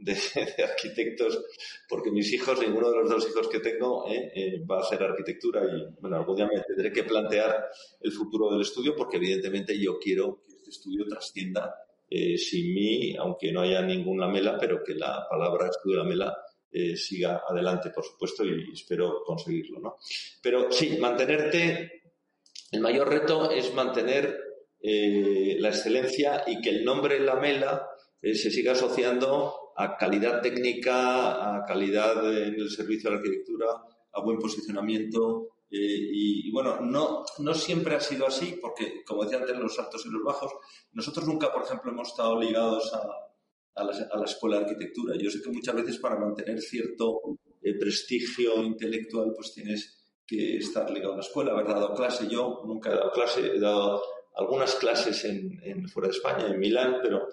[0.00, 1.44] de, arquitectos,
[1.88, 5.02] porque mis hijos, ninguno de los dos hijos que tengo, eh, eh, va a hacer
[5.02, 7.68] arquitectura y, bueno, algún día me tendré que plantear
[8.00, 11.74] el futuro del estudio, porque evidentemente yo quiero que este estudio trascienda
[12.08, 16.08] eh, sin mí, aunque no haya ninguna mela, pero que la palabra estudio de la
[16.08, 16.36] mela
[16.94, 19.96] siga adelante, por supuesto, y espero conseguirlo, ¿no?
[20.40, 22.02] Pero sí, mantenerte,
[22.70, 24.38] el mayor reto es mantener
[24.80, 27.88] la excelencia y que el nombre Lamela
[28.22, 33.66] se siga asociando a calidad técnica, a calidad en el servicio de la arquitectura,
[34.12, 35.48] a buen posicionamiento.
[35.70, 40.04] Eh, y, bueno, no, no siempre ha sido así, porque como decía antes, los altos
[40.04, 40.52] y los bajos,
[40.92, 43.30] nosotros nunca, por ejemplo, hemos estado ligados a,
[43.80, 45.16] a, la, escuela de arquitectura.
[45.16, 50.90] Yo sé que muchas veces para mantener cierto eh, prestigio intelectual, pues tienes que estar
[50.90, 52.28] ligado a la escuela, haber dado clase.
[52.28, 54.02] Yo nunca he dado clase, he dado
[54.36, 57.28] algunas clases en, fuera de España, en Milán, pero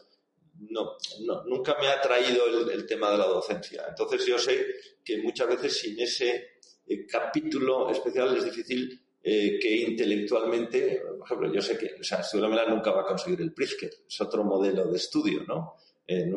[0.69, 3.85] no, no, nunca me ha traído el, tema de la docencia.
[3.89, 4.65] Entonces yo sé
[5.03, 11.53] que muchas veces sin ese eh, capítulo especial es difícil eh, que intelectualmente, por ejemplo,
[11.53, 12.21] yo sé que, o sea,
[12.67, 15.75] nunca va a conseguir el Pritzker, es otro modelo de estudio, ¿no?
[16.09, 16.31] Eh,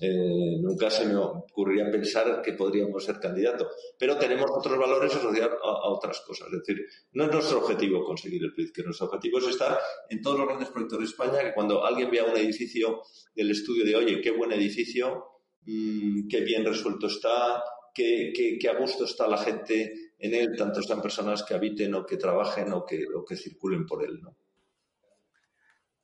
[0.00, 3.68] eh, nunca se me ocurriría pensar que podríamos ser candidatos.
[3.98, 6.48] Pero tenemos otros valores asociados a, otras cosas.
[6.50, 9.78] Es decir, no es nuestro objetivo conseguir el que Nuestro objetivo es estar
[10.08, 13.02] en todos los grandes proyectos de España, que cuando alguien vea un edificio
[13.34, 15.24] del estudio de, oye, qué buen edificio,
[15.62, 20.80] mm, qué bien resuelto está, qué, qué, a gusto está la gente en él, tanto
[20.82, 24.20] sean personas que habiten o que trabajen o que, o que circulen por él.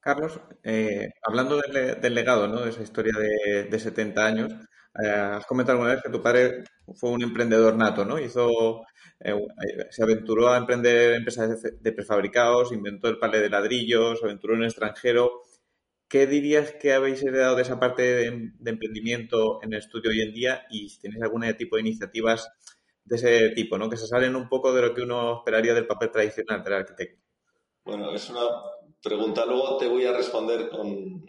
[0.03, 2.63] Carlos, eh, hablando del, legado, ¿no?
[2.63, 3.13] de esa historia
[3.71, 4.53] de, 70 años,
[5.01, 6.65] eh, has comentado alguna vez que tu padre
[6.97, 8.19] fue un emprendedor nato, ¿no?
[8.19, 8.83] Hizo,
[9.21, 9.33] eh,
[9.91, 14.63] se aventuró a emprender empresas de prefabricados, inventó el palé de ladrillos, se aventuró en
[14.63, 15.43] el extranjero.
[16.09, 18.27] ¿Qué dirías que habéis heredado de esa parte de,
[18.67, 22.51] emprendimiento en el estudio hoy en día y si tenéis algún tipo de iniciativas
[23.05, 23.89] de ese tipo, ¿no?
[23.89, 27.23] Que se salen un poco de lo que uno esperaría del papel tradicional del arquitecto.
[27.85, 28.41] Bueno, es una
[29.03, 29.45] pregunta.
[29.45, 31.23] Luego te voy a responder con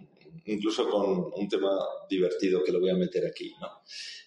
[0.45, 3.53] incluso con un tema divertido que lo voy a meter aquí.
[3.59, 3.67] ¿no?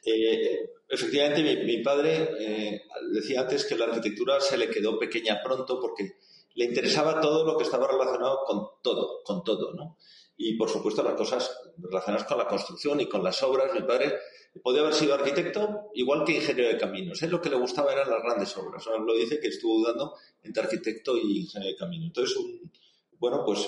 [0.04, 2.82] Eh, efectivamente, mi, padre eh,
[3.12, 6.16] decía antes que la arquitectura se le quedó pequeña pronto porque
[6.54, 9.98] le interesaba todo lo que estaba relacionado con todo, con todo, ¿no?
[10.38, 13.72] Y por supuesto las cosas relacionadas con la construcción y con las obras.
[13.74, 14.14] Mi padre
[14.62, 17.20] podía haber sido arquitecto igual que ingeniero de caminos.
[17.22, 18.86] Lo que le gustaba eran las grandes obras.
[18.86, 22.06] Lo dice que estuvo dudando entre arquitecto y ingeniero de caminos.
[22.08, 22.70] Entonces, un,
[23.18, 23.66] bueno, pues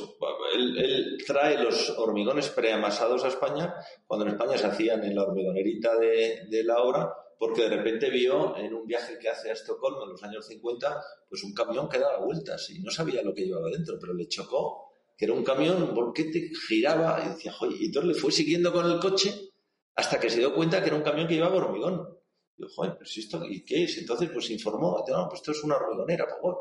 [0.55, 3.75] él, trae los hormigones preamasados a España,
[4.07, 8.57] cuando en España se hacían en la hormigonerita de, la obra, porque de repente vio
[8.57, 11.99] en un viaje que hace a Estocolmo en los años 50, pues un camión que
[11.99, 15.45] daba vueltas y no sabía lo que llevaba dentro, pero le chocó, que era un
[15.45, 19.53] camión, un volquete, giraba y decía, joder, y entonces le fue siguiendo con el coche
[19.95, 22.19] hasta que se dio cuenta que era un camión que llevaba hormigón.
[22.57, 23.99] Y dijo, joder, pero si esto, ¿y qué es?
[23.99, 26.57] Entonces, pues informó, no, pues esto es una hormigonera, pues,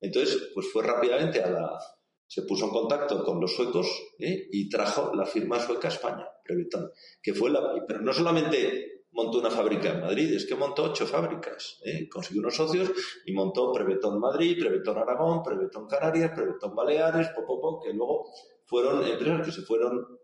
[0.00, 1.78] Entonces, pues fue rápidamente a la,
[2.26, 3.86] se puso en contacto con los suecos
[4.18, 4.48] ¿eh?
[4.50, 6.90] y trajo la firma sueca a España, Prevetón,
[7.22, 11.06] que fue la, pero no solamente montó una fábrica en Madrid, es que montó ocho
[11.06, 12.08] fábricas, ¿eh?
[12.08, 12.90] consiguió unos socios
[13.24, 18.30] y montó Prevetón Madrid, Prevetón Aragón, Prevetón Canarias, Prevetón Baleares, Popopo, que luego
[18.66, 20.18] fueron empresas que se fueron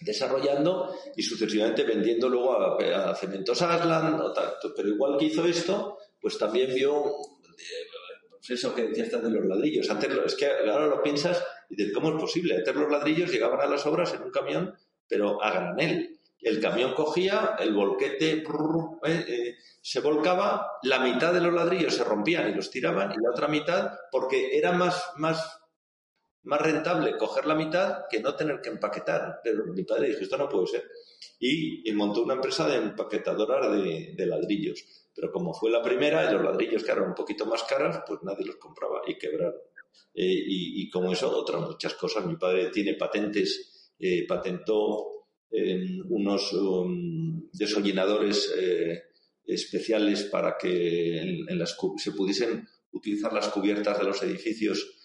[0.00, 4.20] desarrollando y sucesivamente vendiendo luego a, Cementos Aslan,
[4.76, 6.92] pero igual que hizo esto, pues también vio
[8.50, 9.88] eso que decías de los ladrillos.
[9.90, 12.56] Antes, es que ahora lo piensas y dices, ¿cómo es posible?
[12.56, 14.74] Antes los ladrillos llegaban a las obras en un camión,
[15.06, 16.18] pero a granel.
[16.40, 18.44] El camión cogía, el volquete eh,
[19.04, 23.30] eh, se volcaba, la mitad de los ladrillos se rompían y los tiraban, y la
[23.30, 25.60] otra mitad, porque era más, más,
[26.42, 29.38] más rentable coger la mitad que no tener que empaquetar.
[29.44, 30.84] Pero mi padre dijo, esto no puede ser.
[31.38, 34.84] Y, montó una empresa de empaquetadoras de ladrillos
[35.14, 38.20] pero como fue la primera y los ladrillos que eran un poquito más caros, pues
[38.22, 39.60] nadie los compraba y quebraron.
[40.14, 42.26] Eh, y, como eso, otras muchas cosas.
[42.26, 49.02] Mi padre tiene patentes, eh, patentó em, unos um, desollinadores eh,
[49.44, 54.98] especiales para que en, se pudiesen utilizar las cubiertas de los edificios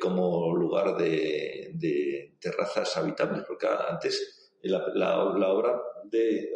[0.00, 6.52] como lugar de, de terrazas habitables, porque antes la, obra de,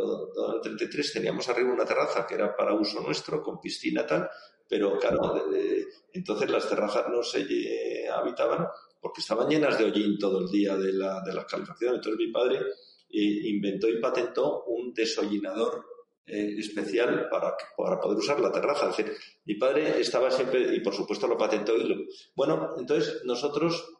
[0.63, 4.29] 33 teníamos arriba una terraza que era para uso nuestro, con piscina tal,
[4.69, 5.43] Pero claro,
[6.13, 8.69] entonces las terrazas no se habitaban
[9.01, 11.33] porque estaban llenas de hollín todo el día de la, de.
[11.33, 12.59] Entonces mi padre
[13.09, 15.85] eh, inventó y patentó un desollinador
[16.27, 18.95] eh, especial para, para poder usar la terraza.
[19.45, 21.77] mi padre estaba siempre, y por supuesto lo patentó.
[21.77, 21.97] Y lo,
[22.35, 24.00] bueno, entonces nosotros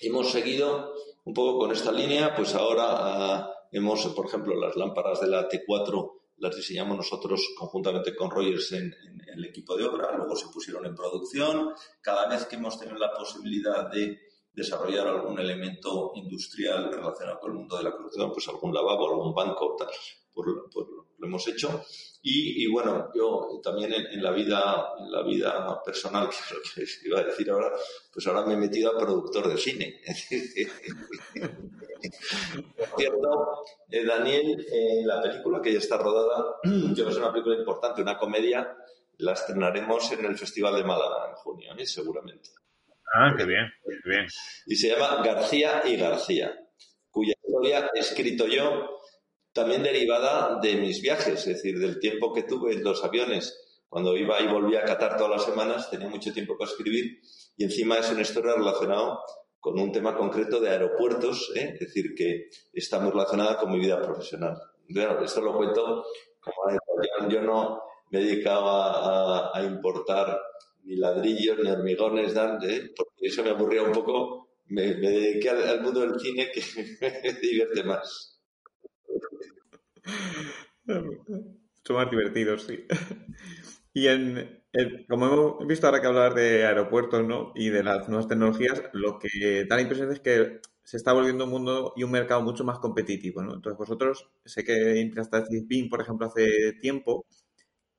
[0.00, 5.20] hemos seguido un poco con esta línea, pues ahora ah, hemos, por ejemplo, las lámparas
[5.20, 8.94] de la T4 las diseñamos nosotros conjuntamente con Rogers en,
[9.26, 11.72] el equipo de obra, luego se pusieron en producción.
[12.00, 14.20] Cada vez que hemos tenido la posibilidad de
[14.52, 19.34] desarrollar algún elemento industrial relacionado con el mundo de la construcción, pues algún lavabo, algún
[19.34, 19.88] banco, tal,
[20.32, 20.86] pues, pues
[21.18, 21.82] lo hemos hecho.
[22.26, 27.08] Y, bueno, yo también en, la vida, en la vida personal, que es lo que
[27.08, 27.70] iba a decir ahora,
[28.10, 30.00] pues ahora me he metido a productor de cine.
[32.78, 37.58] Por cierto, eh, Daniel, en la película que ya está rodada, que es una película
[37.58, 38.74] importante, una comedia,
[39.18, 41.84] la estrenaremos en el Festival de Málaga en junio, ¿eh?
[41.84, 42.48] seguramente.
[43.14, 44.26] Ah, qué bien, qué bien.
[44.64, 46.58] Y se llama García y García,
[47.10, 48.98] cuya historia he escrito yo
[49.54, 53.58] también derivada de mis viajes, es decir, del tiempo que tuve en los aviones.
[53.88, 57.20] Cuando iba y volvía a Qatar todas las semanas, tenía mucho tiempo para escribir
[57.56, 59.20] y encima es una historia relacionada
[59.60, 61.70] con un tema concreto de aeropuertos, ¿eh?
[61.74, 64.60] es decir, que está muy relacionada con mi vida profesional.
[64.88, 66.04] Bueno, esto lo cuento
[66.40, 67.80] como yo no
[68.10, 70.38] me dedicaba a, importar
[70.82, 72.92] ni ladrillos ni hormigones, ¿eh?
[72.94, 74.58] porque eso me aburría un poco.
[74.66, 76.62] Me, dediqué al, mundo del cine que
[77.00, 78.33] me divierte más.
[81.84, 82.86] Son más divertidos, sí.
[83.92, 84.62] Y en,
[85.08, 87.52] como hemos visto ahora que hablar de aeropuertos ¿no?
[87.54, 91.44] y de las nuevas tecnologías, lo que da la impresión es que se está volviendo
[91.44, 93.42] un mundo y un mercado mucho más competitivo.
[93.42, 93.54] ¿no?
[93.54, 97.26] Entonces, vosotros, sé que implantasteis BIM, por ejemplo, hace tiempo.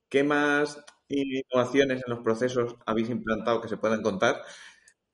[0.09, 4.41] ¿Qué más innovaciones en los procesos habéis implantado que se puedan contar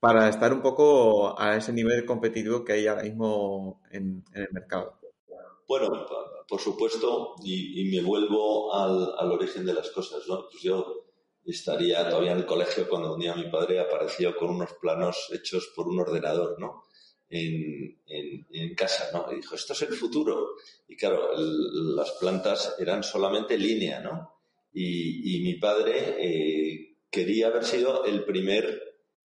[0.00, 5.01] para estar un poco a ese nivel competitivo que hay ahora mismo en el mercado?
[5.68, 5.88] Bueno,
[6.48, 10.48] por supuesto, y, me vuelvo al, origen de las cosas, ¿no?
[10.50, 11.04] Pues yo
[11.44, 15.72] estaría todavía en el colegio cuando un día mi padre apareció con unos planos hechos
[15.74, 16.82] por un ordenador, ¿no?
[17.28, 18.00] En,
[18.76, 19.32] casa, ¿no?
[19.32, 20.56] Y dijo, esto es el futuro.
[20.88, 24.40] Y claro, las plantas eran solamente línea, ¿no?
[24.72, 28.80] Y, mi padre eh, quería haber sido el primer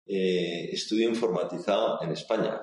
[0.06, 2.60] eh, estudio informatizado en España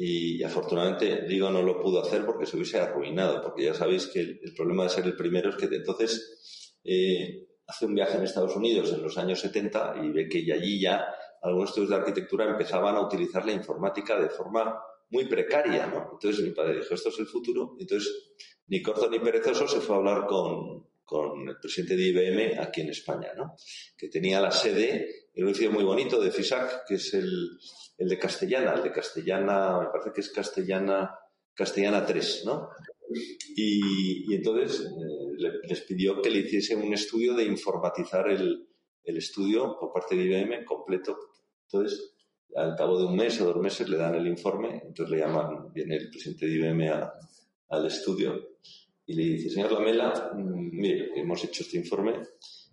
[0.00, 4.20] y afortunadamente digo no lo pudo hacer porque se hubiese arruinado, porque ya sabéis que
[4.20, 8.54] el, problema de ser el primero es que entonces eh, hace un viaje en Estados
[8.54, 11.04] Unidos en los años 70 y ve que allí ya
[11.42, 14.80] algunos estudios de arquitectura empezaban a utilizar la informática de forma
[15.10, 16.10] muy precaria, ¿no?
[16.12, 17.76] Entonces mi padre dijo, esto es el futuro.
[17.78, 18.34] Entonces,
[18.68, 22.82] ni corto ni perezoso se fue a hablar con, con el presidente de IBM aquí
[22.82, 23.54] en España, ¿no?
[23.96, 27.60] Que tenía la sede en un edificio muy bonito de FISAC, que es el,
[27.96, 31.16] el de Castellana, el de Castellana, me parece que es Castellana,
[31.54, 32.70] Castellana 3, ¿no?
[33.54, 38.66] Y, entonces eh, les pidió que le hiciese un estudio de informatizar el,
[39.04, 41.16] estudio por parte de IBM completo.
[41.70, 42.16] Entonces,
[42.56, 45.72] al cabo de un mes o dos meses le dan el informe, entonces le llaman,
[45.72, 47.10] viene el presidente de IBM
[47.68, 48.56] al estudio
[49.06, 52.22] y le dice, señor Lamela, mm, mire, hemos hecho este informe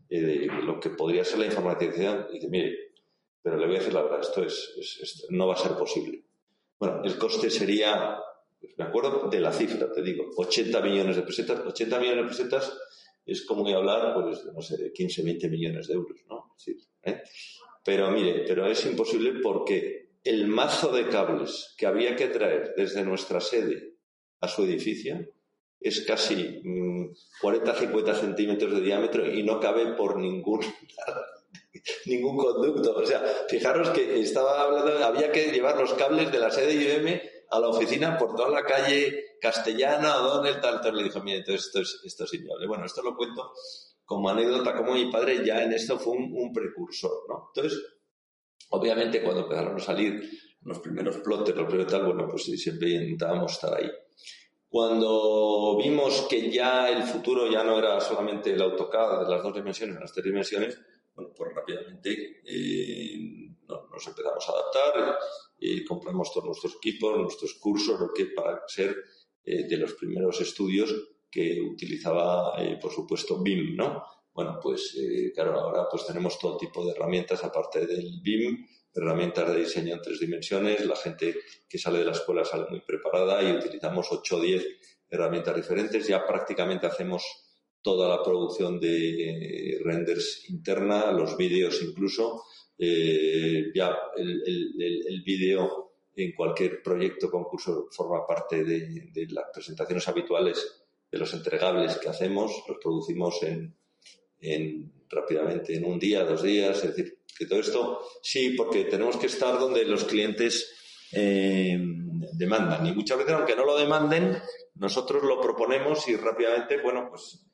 [0.10, 2.28] eh, lo que podría ser la informatización.
[2.32, 2.94] Dice, mire,
[3.42, 6.24] pero le voy a decir la verdad, esto, es, no va a ser posible.
[6.80, 8.18] Bueno, el coste sería,
[8.78, 11.60] me acuerdo de la cifra, te digo, 80 millones de pesetas.
[11.66, 12.78] 80 millones de pesetas
[13.26, 16.56] es como hablar, pues, no sé, de 15, 20 millones de euros, ¿no?
[17.04, 17.22] ¿eh?
[17.84, 23.04] Pero mire, pero es imposible porque el mazo de cables que había que traer desde
[23.04, 23.94] nuestra sede
[24.42, 25.35] a su edificio
[25.86, 26.62] es casi
[27.42, 30.62] 40-50 mm, centímetros de diámetro y no cabe por ningún
[32.08, 32.96] ningún conducto.
[32.96, 37.22] O sea, fijaros que estaba hablando, había que llevar los cables de la sede IBM
[37.52, 40.98] a la oficina por toda la calle castellana, o donde tal, tal.
[40.98, 42.68] Le dijo, mire, entonces esto es, esto es inviable.
[42.68, 43.54] Bueno, esto lo cuento
[44.04, 47.52] como anécdota, como mi padre ya en esto fue un, precursor, ¿no?
[47.54, 47.80] Entonces,
[48.70, 50.30] obviamente cuando empezaron a salir
[50.62, 53.90] los primeros plotters, los primeros tal, bueno, pues siempre intentábamos estar ahí.
[54.76, 59.56] Cuando vimos que ya el futuro ya no era solamente el AutoCAD de las dos
[59.56, 60.78] dimensiones, las tres dimensiones,
[61.16, 65.18] bueno, pues rápidamente eh, nos empezamos a adaptar
[65.58, 69.02] y compramos todos nuestros equipos, nuestros cursos, lo que para ser
[69.46, 70.94] eh, de los primeros estudios
[71.32, 74.04] que utilizaba, eh, por supuesto, BIM, ¿no?
[74.34, 74.94] Bueno, pues
[75.34, 80.02] claro, ahora pues tenemos todo tipo de herramientas aparte del BIM, herramientas de diseño en
[80.02, 81.36] tres dimensiones, la gente
[81.68, 84.66] que sale de la escuela sale muy preparada y utilizamos 8 o 10
[85.10, 87.24] herramientas diferentes, ya prácticamente hacemos
[87.82, 92.42] toda la producción de renders interna, los vídeos incluso.
[92.78, 101.18] Eh, ya el, vídeo en cualquier proyecto, concurso, forma parte de, las presentaciones habituales de
[101.18, 102.64] los entregables que hacemos.
[102.68, 106.84] Los producimos en, rápidamente, en un día, dos días.
[106.84, 111.78] Es decir, que todo esto sí, porque tenemos que estar donde los clientes eh,
[112.34, 112.86] demandan.
[112.86, 114.38] Y muchas veces, aunque no lo demanden,
[114.76, 117.46] nosotros lo proponemos y rápidamente, bueno, pues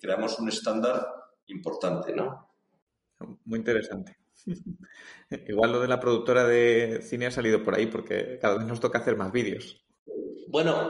[0.00, 1.06] creamos un estándar
[1.46, 2.50] importante, ¿no?
[3.44, 4.16] Muy interesante.
[5.48, 8.80] Igual lo de la productora de cine ha salido por ahí porque cada vez nos
[8.80, 9.85] toca hacer más vídeos.
[10.48, 10.88] Bueno,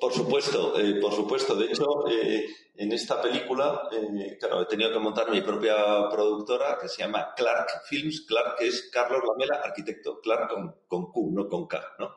[0.00, 1.54] por, supuesto, eh, por supuesto.
[1.54, 5.74] De hecho, eh, en esta película, eh, claro, he tenido que montar mi propia
[6.10, 8.26] productora que se llama Clark Films.
[8.28, 10.20] Clark es Carlos Lamela, arquitecto.
[10.20, 12.16] Clark con, con Q, no con K, ¿no?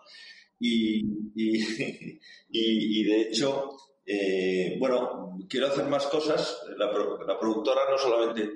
[0.59, 0.99] Y,
[1.35, 3.71] y, y, de hecho,
[4.79, 6.63] bueno, quiero hacer más cosas.
[6.75, 8.49] La, la productora no solamente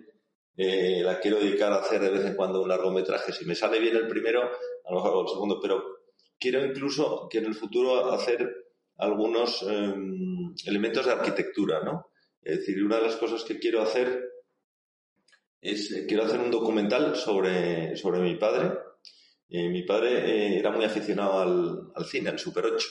[0.57, 3.32] la quiero dedicar a hacer de vez en cuando un largometraje.
[3.32, 6.01] Si me sale bien el primero, a lo mejor el segundo, pero
[6.42, 8.52] quiero incluso que en el futuro hacer
[8.98, 12.08] algunos em, elementos de arquitectura, ¿no?
[12.42, 14.28] Es decir, una de las cosas que quiero hacer
[15.62, 18.72] es, eh, quiero hacer un documental sobre, sobre mi padre.
[19.50, 22.88] Eh, mi padre eh, era muy aficionado al, al, cine, al Super 8.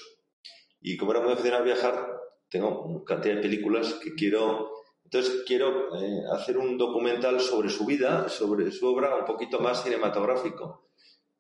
[0.82, 4.70] Y como era muy aficionado a viajar, tengo cantidad de películas que quiero...
[5.02, 5.88] Entonces quiero
[6.32, 10.89] hacer un documental sobre su vida, sobre su obra, un poquito más cinematográfico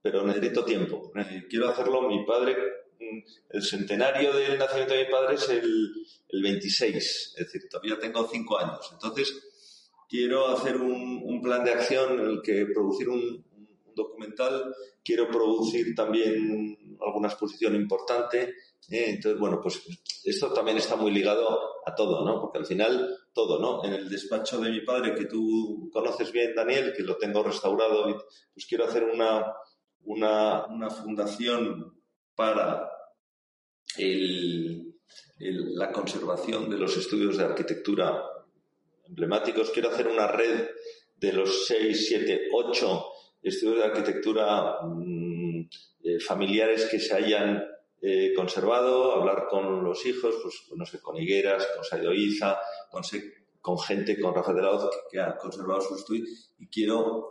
[0.02, 1.12] pero necesito tiempo.
[1.48, 2.08] Quiero hacerlo.
[2.08, 2.56] Mi padre,
[2.98, 3.18] mm,
[3.50, 5.92] el centenario del nacimiento de mi padre es el,
[6.28, 8.88] el 26, es decir, todavía tengo cinco años.
[8.92, 9.34] Entonces,
[10.08, 14.74] quiero hacer un, un plan de acción en el que producir un, un, documental,
[15.04, 18.54] quiero producir también alguna exposición importante.
[18.90, 19.10] ¿eh?
[19.10, 19.82] entonces, bueno, pues
[20.24, 22.40] esto también está muy ligado a todo, ¿no?
[22.40, 23.84] Porque al final, todo, ¿no?
[23.84, 28.04] En el despacho de mi padre, que tú conoces bien, Daniel, que lo tengo restaurado,
[28.52, 29.44] pues quiero hacer una,
[30.04, 31.94] una, fundación
[32.34, 32.90] para
[35.38, 38.22] la conservación de los estudios de arquitectura
[39.06, 39.70] emblemáticos.
[39.70, 40.68] Quiero hacer una red
[41.16, 43.06] de los 6, 7, 8
[43.42, 45.60] estudios de arquitectura mm,
[46.04, 47.64] eh, familiares que se hayan
[48.02, 52.58] eh, conservado, hablar con los hijos, pues no sé, con Higueras, con Saido Iza,
[52.90, 53.02] con,
[53.60, 56.24] con gente, con Rafael de la Hoz, que, que ha conservado su estudio
[56.58, 57.28] y quiero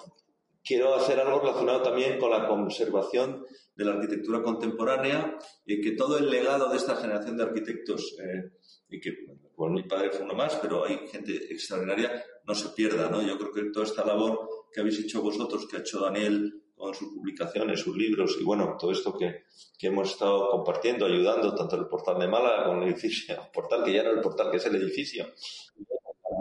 [0.63, 3.45] quiero hacer algo relacionado también con la conservación
[3.75, 8.51] de la arquitectura contemporánea y que todo el legado de esta generación de arquitectos, eh,
[8.89, 9.11] y que
[9.55, 13.09] bueno, mi padre fue uno más, pero hay gente extraordinaria, no se pierda.
[13.09, 13.21] ¿no?
[13.21, 16.93] Yo creo que toda esta labor que habéis hecho vosotros, que ha hecho Daniel con
[16.93, 19.43] sus publicaciones, sus libros y bueno, todo esto que,
[19.77, 23.93] que hemos estado compartiendo, ayudando, tanto el portal de Málaga como el edificio, portal que
[23.93, 25.25] ya no es el portal, que es el edificio,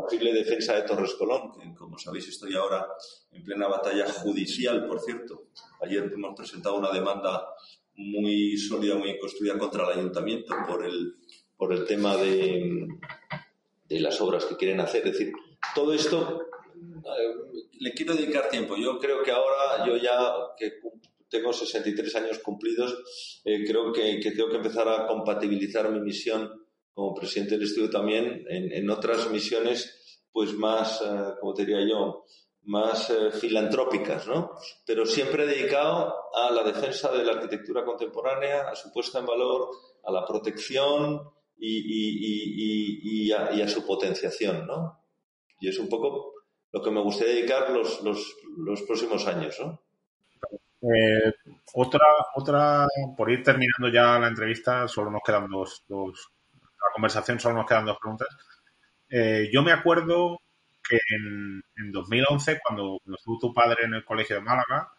[0.09, 2.87] posible defensa de Torres Colón, que como sabéis estoy ahora
[3.31, 5.49] en plena batalla judicial, por cierto.
[5.83, 7.47] Ayer hemos presentado una demanda
[7.97, 11.17] muy sólida, muy construida contra el ayuntamiento por el,
[11.59, 12.89] por el tema de,
[13.87, 15.07] de las obras que quieren hacer.
[15.07, 15.35] Es decir,
[15.75, 18.77] todo esto eh, le quiero dedicar tiempo.
[18.79, 20.73] Yo creo que ahora, yo ya que
[21.29, 26.65] tengo 63 años cumplidos, eh, creo que, que tengo que empezar a compatibilizar mi misión
[26.95, 29.98] como presidente del estudio también en, en otras misiones
[30.33, 32.25] pues más, eh, como te diría yo,
[32.65, 34.53] más eh, filantrópicas, ¿no?
[34.87, 39.71] Pero siempre dedicado a la defensa de la arquitectura contemporánea, a su puesta en valor,
[40.05, 41.23] a la protección
[41.59, 45.03] y, a, su potenciación, ¿no?
[45.61, 46.35] Y es un poco
[46.71, 49.81] lo que me gustaría dedicar los, los, próximos años, ¿no?
[50.81, 51.33] Eh,
[51.75, 52.07] otra,
[52.37, 56.31] otra, por ir terminando ya la entrevista, solo nos quedan dos, dos
[56.89, 58.29] la conversación solo nos quedan dos preguntas.
[59.11, 60.41] Eh, yo me acuerdo
[60.89, 64.93] que en, 2011, cuando, estuvo tu padre en el colegio de Málaga,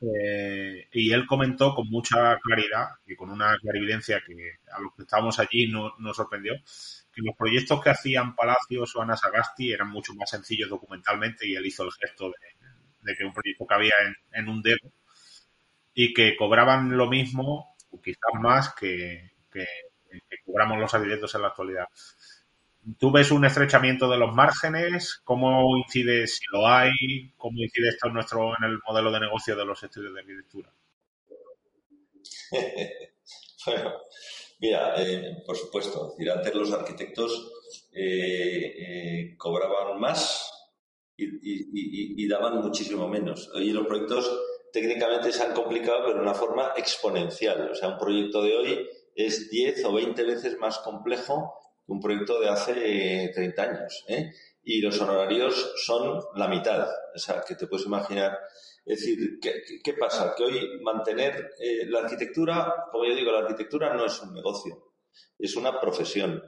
[0.00, 4.34] eh, y él comentó con mucha claridad y con una clarividencia que
[4.72, 6.54] a los que estábamos allí nos no sorprendió,
[7.12, 11.54] que los proyectos que hacían Palacios o Ana Sagasti eran mucho más sencillos documentalmente y
[11.54, 12.30] él hizo el gesto
[13.02, 13.94] de, que un proyecto cabía
[14.32, 14.90] en, un dedo
[15.94, 19.66] y que cobraban lo mismo o quizás más que, que,
[20.10, 21.86] que cobramos los arquitectos en la actualidad.
[22.98, 25.20] ¿Tú ves un estrechamiento de los márgenes?
[25.22, 26.90] ¿Cómo incide, si lo hay,
[27.36, 30.72] cómo incide esto en, nuestro, en el modelo de negocio de los estudios de arquitectura?
[33.66, 33.92] bueno,
[34.60, 37.52] mira, eh, por supuesto, antes los arquitectos
[37.92, 40.50] eh, eh, cobraban más
[41.16, 43.50] y, y, daban muchísimo menos.
[43.54, 44.30] Hoy los proyectos
[44.72, 47.70] técnicamente se han complicado, pero de una forma exponencial.
[47.70, 51.52] O sea, un proyecto de hoy es 10 o 20 veces más complejo
[51.90, 54.04] un proyecto de hace 30 años.
[54.08, 54.32] ¿eh?
[54.62, 56.88] Y los honorarios son la mitad.
[57.14, 58.38] O sea, que te puedes imaginar.
[58.84, 60.34] Es decir, ¿qué, pasa?
[60.36, 64.94] Que hoy mantener eh, la arquitectura, como yo digo, la arquitectura no es un negocio,
[65.38, 66.42] es una profesión.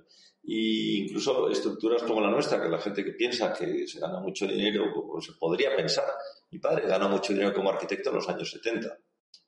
[0.45, 4.47] Y incluso estructuras como la nuestra, que la gente que piensa que se gana mucho
[4.47, 6.07] dinero, pues se podría pensar.
[6.51, 8.99] Mi padre ganó mucho dinero como arquitecto en los años 70,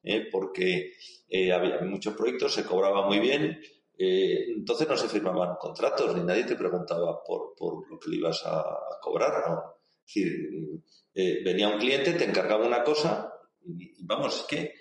[0.04, 0.28] ¿eh?
[0.30, 0.92] porque
[1.28, 3.60] eh, había muchos proyectos, se cobraba muy bien,
[3.98, 8.16] eh, entonces no se firmaban contratos, ni nadie te preguntaba por, por lo que le
[8.16, 8.64] ibas a,
[9.00, 9.48] cobrar.
[9.48, 9.74] ¿no?
[10.06, 13.32] Es decir, venía un cliente, te encargaba una cosa,
[13.66, 14.74] y, vamos, es que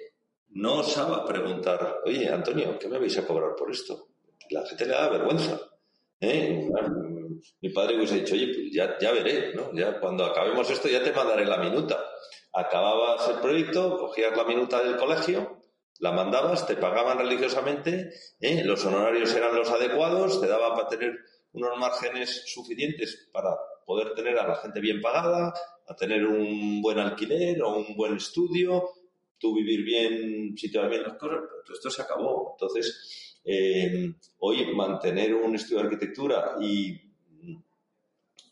[0.49, 4.09] no osaba preguntar, oye, Antonio, ¿qué me vais a cobrar por esto?
[4.49, 5.59] La gente le da vergüenza.
[6.19, 6.69] ¿eh?
[7.61, 9.73] Mi padre hubiese dicho, oye, pues ya, ya veré, ¿no?
[9.73, 11.99] Ya cuando acabemos esto ya te mandaré la minuta.
[12.53, 15.62] Acababas el proyecto, cogías la minuta del colegio,
[16.03, 18.61] la mandabas, te pagaban religiosamente, ¿eh?
[18.65, 21.17] los honorarios eran los adecuados, te daba para tener
[21.53, 25.53] unos márgenes suficientes para poder tener a la gente bien pagada,
[25.87, 28.89] a tener un buen alquiler o un buen estudio,
[29.37, 32.57] tú vivir bien si te van bien las cosas, pero esto se acabó.
[32.59, 36.99] Entonces, eh, hoy mantener un estudio de arquitectura y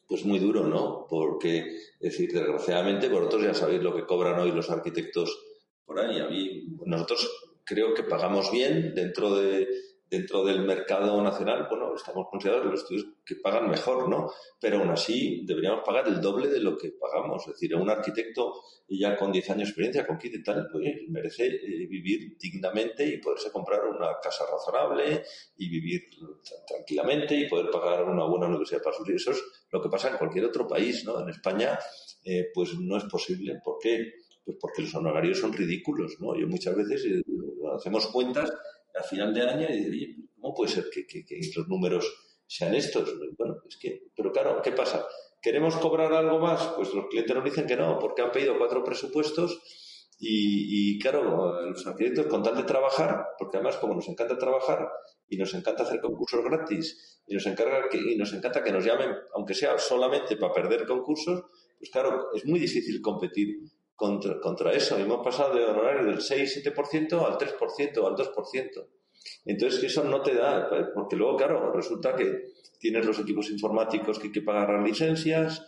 [0.07, 1.05] pues muy duro, ¿no?
[1.09, 5.50] Porque, es decir, desgraciadamente, vosotros ya sabéis lo que cobran hoy los arquitectos
[5.93, 5.99] por.
[5.99, 7.29] A mí, nosotros
[7.63, 9.67] creo que pagamos bien dentro de,
[10.11, 14.29] dentro del mercado nacional, bueno, estamos considerados los estudios que pagan mejor, ¿no?
[14.59, 17.47] Pero aún así deberíamos pagar el doble de lo que pagamos.
[17.47, 20.83] Es decir, un arquitecto ya con 10 años de experiencia, con 15 y tal, pues,
[21.07, 25.23] merece eh, vivir dignamente y poderse comprar una casa razonable
[25.57, 26.01] y vivir
[26.67, 29.21] tranquilamente y poder pagar una buena universidad para sus hijos.
[29.21, 31.21] Eso es lo que pasa en cualquier otro país, ¿no?
[31.21, 31.79] En España,
[32.25, 33.61] eh, pues no es posible.
[33.63, 34.11] ¿Por qué?
[34.43, 36.35] Pues porque los honorarios son ridículos, ¿no?
[36.37, 37.21] Yo muchas veces eh,
[37.75, 38.51] hacemos cuentas
[38.99, 41.23] a final de año y dice, ¿cómo puede ser que,
[41.55, 42.11] los números
[42.47, 43.13] sean estos?
[43.37, 45.05] Bueno, es que, pero claro, ¿qué pasa?
[45.41, 46.67] ¿Queremos cobrar algo más?
[46.75, 49.61] Pues los clientes nos dicen que no, porque han pedido cuatro presupuestos
[50.23, 54.87] y, claro, los arquitectos con tal de trabajar, porque además como nos encanta trabajar
[55.27, 58.85] y nos encanta hacer concursos gratis y nos, encarga que, y nos encanta que nos
[58.85, 61.43] llamen, aunque sea solamente para perder concursos,
[61.79, 63.61] pues claro, es muy difícil competir
[63.95, 64.97] contra, contra eso.
[64.97, 68.87] Hemos pasado de honorarios del 6-7% al 3%, al 2%.
[69.45, 74.27] Entonces, eso no te da, porque luego, claro, resulta que tienes los equipos informáticos que
[74.27, 75.65] hay que pagar las licencias.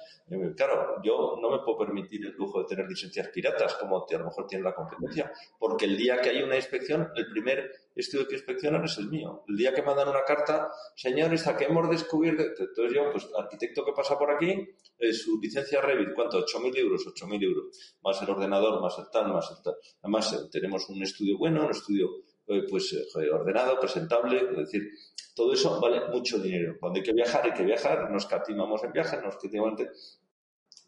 [0.56, 4.26] Claro, yo no me puedo permitir el lujo de tener licencias piratas como a lo
[4.26, 8.36] mejor tiene la competencia, porque el día que hay una inspección, el primer estudio que
[8.36, 9.44] inspeccionan es el mío.
[9.48, 13.84] El día que mandan una carta, señores, a que hemos descubierto, entonces yo, pues arquitecto
[13.86, 14.68] que pasa por aquí,
[14.98, 16.40] eh, su licencia Revit, ¿cuánto?
[16.40, 19.76] 8.000 euros, 8.000 euros, más el ordenador, más el tal, más el tal.
[20.02, 22.10] Además, eh, tenemos un estudio bueno, un estudio
[22.48, 22.96] eh, pues
[23.32, 24.90] ordenado, presentable, es decir,
[25.36, 26.78] todo eso vale mucho dinero.
[26.80, 29.82] Cuando hay que viajar, hay que viajar, nos catimamos en viajes, nos catimamos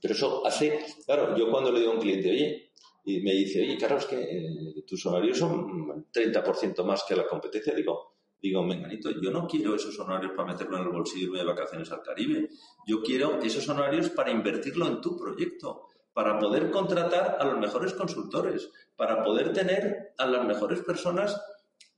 [0.02, 2.72] Pero eso hace, claro, yo cuando le digo a un cliente, oye,
[3.06, 7.28] y me dice, oye, Carlos, es que eh, tus horarios son 30% más que la
[7.28, 7.74] competencia.
[7.74, 11.91] Digo, digo, menganito, yo no quiero esos honorarios para meterlo en el bolsillo de vacaciones
[11.91, 12.50] al Caribe.
[12.88, 17.93] Yo quiero esos honorarios para invertirlo en tu proyecto, para poder contratar a los mejores
[17.93, 21.39] consultores, para poder tener a las mejores personas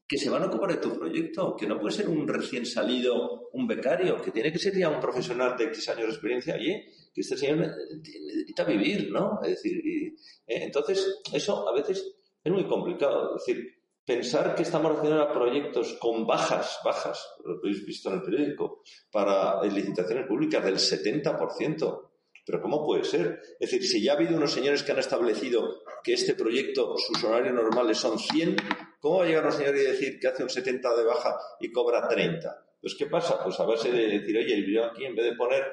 [0.07, 3.49] que se van a ocupar de tu proyecto, que no puede ser un recién salido,
[3.51, 6.55] un becario, que tiene que ser ya un profesional de X años de experiencia.
[6.55, 6.81] allí
[7.13, 9.39] que este señor necesita vivir, ¿no?
[9.41, 10.13] Es decir, eh,
[10.45, 13.35] entonces eso a veces es muy complicado.
[13.35, 18.21] Es decir, pensar que estamos haciendo proyectos con bajas, bajas, lo habéis visto en el
[18.21, 22.03] periódico, para licitaciones públicas del 70%.
[22.45, 23.41] Pero ¿cómo puede ser?
[23.59, 27.21] Es decir, si ya ha habido unos señores que han establecido que este proyecto, sus
[27.25, 28.55] horarios normales son 100,
[28.99, 31.71] ¿cómo va a llegar un señor y decir que hace un 70 de baja y
[31.71, 32.65] cobra 30?
[32.81, 33.43] Pues ¿qué pasa?
[33.43, 35.63] Pues a base de decir, oye, yo aquí en vez de poner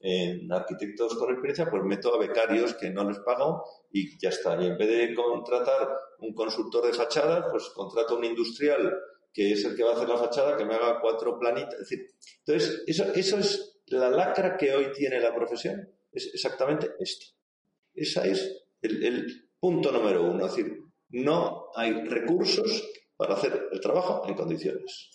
[0.00, 4.60] en arquitectos con experiencia, pues meto a becarios que no les pago y ya está.
[4.62, 5.88] Y en vez de contratar
[6.18, 8.94] un consultor de fachada, pues contrato un industrial
[9.32, 11.74] que es el que va a hacer la fachada, que me haga cuatro planitas.
[11.74, 12.06] Es decir,
[12.46, 17.26] entonces, eso, eso es la lacra que hoy tiene la profesión, es exactamente esto.
[17.94, 20.44] Ese es el, punto número uno.
[20.44, 20.78] Es decir,
[21.14, 22.84] no hay recursos
[23.16, 25.10] para hacer el trabajo en condiciones.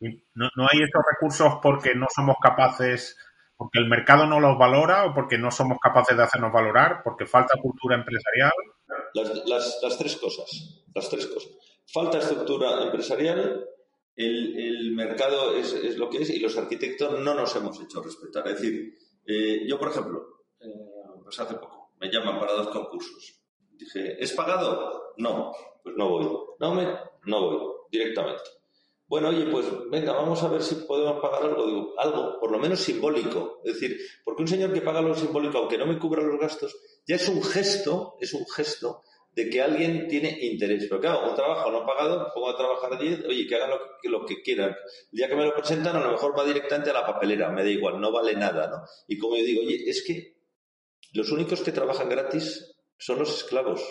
[0.00, 3.16] No, no hay estos recursos porque no somos capaces
[3.56, 7.26] porque el mercado no los valora o porque no somos capaces de hacernos valorar, porque
[7.26, 8.52] falta cultura empresarial.
[9.14, 11.52] Las, tres cosas, las tres cosas.
[11.90, 13.66] Falta estructura empresarial,
[14.14, 18.46] el, mercado es, lo que es y los arquitectos no nos hemos hecho respetar.
[18.48, 18.94] Es decir,
[19.26, 20.66] eh, yo, por ejemplo, eh,
[21.22, 23.40] pues hace poco, me llaman para dos concursos.
[23.78, 25.12] Dije, ¿es pagado?
[25.18, 25.52] No,
[25.82, 26.26] pues no voy.
[26.58, 26.86] No, me,
[27.24, 27.58] no voy
[27.90, 28.42] directamente.
[29.06, 32.58] bueno, oye, pues venga, vamos a ver si podemos pagar algo, digo, algo, por lo
[32.58, 33.60] menos simbólico.
[33.64, 36.76] Es decir, porque un señor que paga algo simbólico, aunque no me cubra los gastos,
[37.06, 39.02] ya es un gesto, es un gesto
[39.32, 40.86] de que alguien tiene interés.
[40.88, 44.08] Pero claro, un trabajo no pagado, pongo a trabajar 10, oye, que hagan lo que,
[44.08, 44.70] lo que quieran.
[45.12, 47.62] El día que me lo presentan, a lo mejor va directamente a la papelera, me
[47.62, 48.82] da igual, no vale nada, ¿no?
[49.06, 50.36] Y como yo digo, oye, es que
[51.12, 53.82] los únicos que trabajan gratis son los esclavos.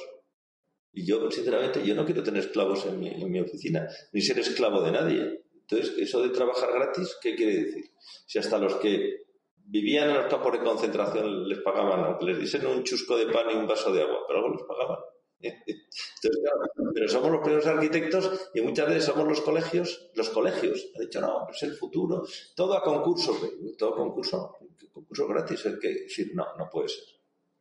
[0.93, 4.39] Y yo, sinceramente, yo no quiero tener esclavos en mi, en mi oficina, ni ser
[4.39, 5.41] esclavo de nadie.
[5.53, 7.91] Entonces, eso de trabajar gratis, ¿qué quiere decir?
[8.25, 9.25] Si hasta los que
[9.67, 13.47] vivían en los campos de concentración les pagaban, aunque les dicen un chusco de pan
[13.51, 14.99] y un vaso de agua, pero algo les pagaban.
[15.39, 20.91] Entonces, claro, pero somos los primeros arquitectos y muchas veces somos los colegios, los colegios.
[20.95, 22.23] Ha dicho, no, es el futuro,
[22.55, 23.35] todo a concurso,
[23.77, 24.55] todo concurso,
[24.93, 27.03] concurso gratis, el que decir, no, no puede ser.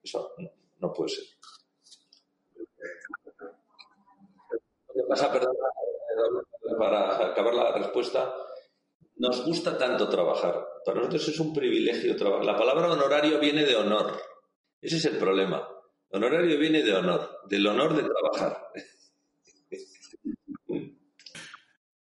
[0.03, 0.51] Eso no,
[0.85, 1.25] no puede ser.
[4.89, 5.57] Lo que pasa, perdón,
[6.79, 8.35] para acabar la respuesta,
[9.17, 10.65] nos gusta tanto trabajar.
[10.85, 12.45] Para nosotros es un privilegio trabajar.
[12.45, 14.13] La palabra honorario viene de honor.
[14.81, 15.67] Ese es el problema.
[16.11, 18.69] Honorario viene de honor, del honor de trabajar.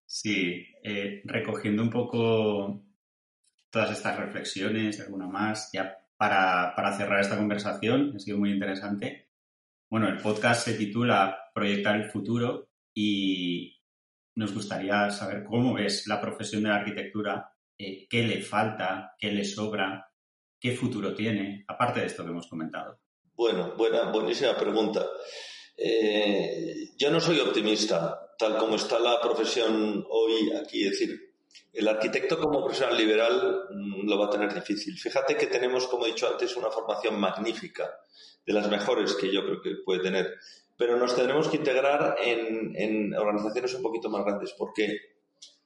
[0.05, 2.83] Sí, eh, recogiendo un poco
[3.70, 9.31] todas estas reflexiones, alguna más, ya para, cerrar esta conversación, ha sido muy interesante.
[9.91, 13.81] Bueno, el podcast se titula Proyectar el futuro y
[14.37, 19.33] nos gustaría saber cómo es la profesión de la arquitectura, eh, qué le falta, qué
[19.33, 20.12] le sobra,
[20.61, 23.01] qué futuro tiene, aparte de esto que hemos comentado.
[23.35, 25.05] Bueno, buena, buenísima pregunta.
[25.77, 30.85] Eh, yo no soy optimista, tal como está la profesión hoy aquí.
[30.85, 31.32] Es decir,
[31.73, 34.99] el arquitecto como profesional liberal mm, lo va a tener difícil.
[34.99, 37.91] Fíjate que tenemos, como he dicho antes, una formación magnífica,
[38.45, 40.35] de las mejores que yo creo que puede tener.
[40.77, 45.13] Pero nos tendremos que integrar en, en organizaciones un poquito más grandes, porque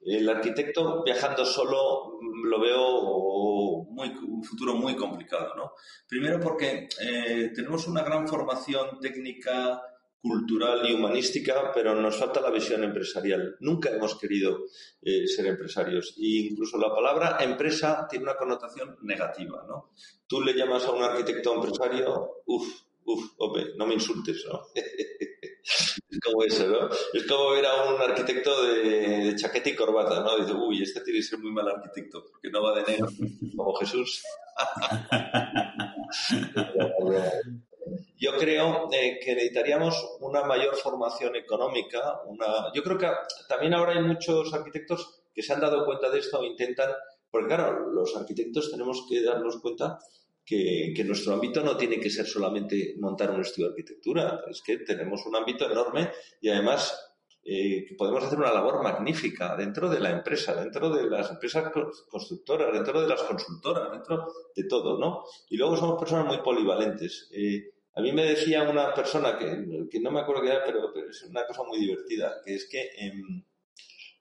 [0.06, 5.72] el arquitecto viajando solo mm, lo veo muy, un futuro muy complicado, ¿no?
[6.08, 9.82] Primero porque eh, tenemos una gran formación técnica,
[10.26, 13.56] cultural y humanística, pero nos falta la visión empresarial.
[13.60, 14.64] Nunca hemos querido
[15.02, 16.14] eh, ser empresarios.
[16.18, 19.92] E incluso la palabra empresa tiene una connotación negativa, ¿no?
[20.26, 23.32] Tú le llamas a un arquitecto empresario, uff, uff,
[23.76, 24.62] no me insultes, ¿no?
[24.74, 26.88] es como eso, ¿no?
[27.12, 30.38] Es como ver a un arquitecto de, chaqueta y corbata, ¿no?
[30.38, 33.08] Dice, uy, este tiene que ser muy mal arquitecto, porque no va de negro,
[33.56, 34.22] como Jesús.
[38.18, 42.20] Yo creo eh, que necesitaríamos una mayor formación económica.
[42.26, 42.72] Una...
[42.74, 43.08] Yo creo que
[43.48, 46.90] también ahora hay muchos arquitectos que se han dado cuenta de esto o intentan,
[47.30, 49.98] porque claro, los arquitectos tenemos que darnos cuenta
[50.46, 54.78] que, nuestro ámbito no tiene que ser solamente montar un estudio de arquitectura, es que
[54.78, 56.10] tenemos un ámbito enorme
[56.40, 56.96] y además
[57.44, 61.70] eh, que podemos hacer una labor magnífica dentro de la empresa, dentro de las empresas
[62.08, 65.24] constructoras, dentro de las consultoras, dentro de todo, ¿no?
[65.50, 67.28] Y luego somos personas muy polivalentes.
[67.32, 71.22] Eh, a mí me decía una persona que, no me acuerdo qué era, pero, es
[71.22, 73.42] una cosa muy divertida, que es que em,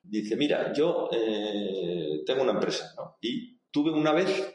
[0.02, 2.96] dice, mira, yo eh, tengo una empresa.
[3.20, 4.54] Y tuve una vez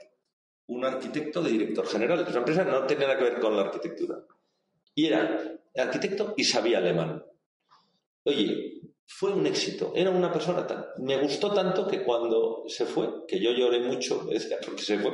[0.68, 2.24] un arquitecto de director general.
[2.26, 4.24] Esa empresa no tenía nada que ver con la arquitectura.
[4.94, 7.22] Y era arquitecto y sabía alemán.
[8.24, 9.92] Oye, fue un éxito.
[9.94, 10.86] Era una persona tan...
[10.96, 14.26] Me gustó tanto que cuando se fue, que yo lloré mucho,
[14.64, 15.12] porque se fue,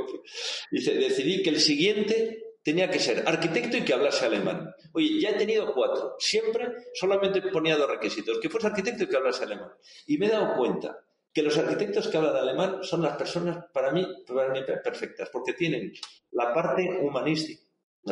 [0.70, 4.74] dice, decidí que el siguiente tenía que ser arquitecto y que hablase alemán.
[4.92, 6.16] Oye, ya he tenido cuatro.
[6.18, 9.70] Siempre solamente ponía dos requisitos, que fuese arquitecto y que hablase alemán.
[10.08, 10.98] Y me he dado cuenta
[11.32, 15.52] que los arquitectos que hablan alemán son las personas para mí, para mí perfectas, porque
[15.52, 15.92] tienen
[16.32, 17.62] la parte humanística,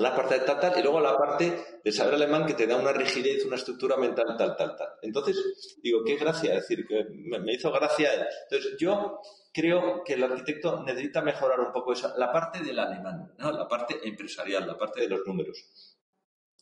[0.00, 2.92] la parte tal, tal, y luego la parte de saber alemán que te da una
[2.92, 4.88] rigidez, una estructura mental, tal, tal, tal.
[5.02, 8.10] Entonces, digo, qué gracia, es decir, que me, hizo gracia.
[8.50, 9.20] Entonces, yo
[9.52, 13.52] creo que el arquitecto necesita mejorar un poco esa, la parte del alemán, ¿no?
[13.52, 15.64] la parte empresarial, la parte de los números.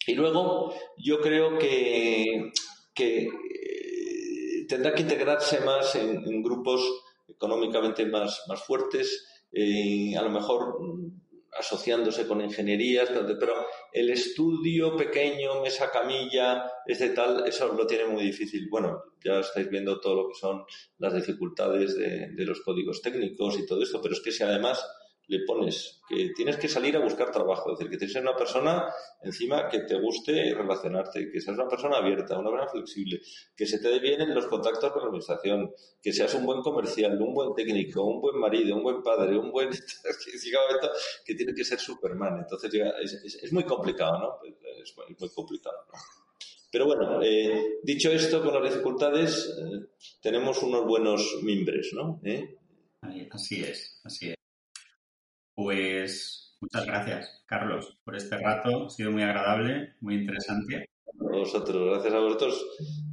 [0.06, 2.52] Y luego, yo creo que,
[2.94, 3.30] que
[4.68, 6.82] tendrá que integrarse más en, grupos
[7.28, 10.76] económicamente más, más fuertes, eh, a lo mejor
[11.58, 18.24] asociándose con ingenierías, pero el estudio pequeño, mesa camilla, este tal, eso lo tiene muy
[18.24, 18.68] difícil.
[18.70, 20.64] Bueno, ya estáis viendo todo lo que son
[20.98, 24.82] las dificultades de, de los códigos técnicos y todo esto, pero es que si además
[25.28, 28.28] le pones que tienes que salir a buscar trabajo, es decir, que tienes que ser
[28.28, 28.92] una persona
[29.22, 33.20] encima que te guste relacionarte, que seas una persona abierta, una persona flexible,
[33.56, 36.60] que se te dé bien en los contactos con la administración, que seas un buen
[36.60, 39.70] comercial, un buen técnico, un buen marido, un buen padre, un buen...
[41.24, 42.40] que tiene que ser Superman.
[42.40, 44.38] Entonces es, es, muy complicado, ¿no?
[44.82, 45.98] Es, muy complicado, ¿no?
[46.70, 49.90] Pero bueno, eh, dicho esto, con las dificultades, eh,
[50.22, 52.20] tenemos unos buenos mimbres, ¿no?
[52.24, 52.56] ¿Eh?
[53.30, 54.41] Así es, así es.
[55.54, 58.86] Pues muchas gracias, Carlos, por este rato.
[58.86, 60.86] Ha sido muy agradable, muy interesante.
[61.06, 62.66] A vosotros, gracias a vosotros.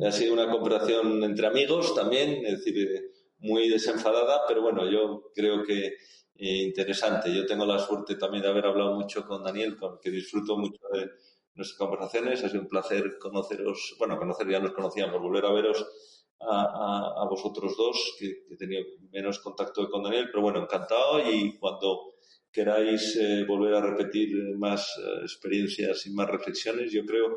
[0.05, 5.63] Ha sido una cooperación entre amigos también, es decir, muy desenfadada, pero bueno, yo creo
[5.63, 5.95] que
[6.39, 7.33] interesante.
[7.33, 10.79] Yo tengo la suerte también de haber hablado mucho con Daniel, con que disfruto mucho
[10.93, 11.09] de
[11.55, 12.43] nuestras conversaciones.
[12.43, 15.85] Ha sido un placer conoceros, bueno, conocer ya nos conocíamos, volver a veros
[16.41, 22.13] a, vosotros dos, que, he tenido menos contacto con Daniel, pero bueno, encantado y cuando
[22.51, 27.35] queráis eh, volver a repetir más eh, experiencias y más reflexiones, yo creo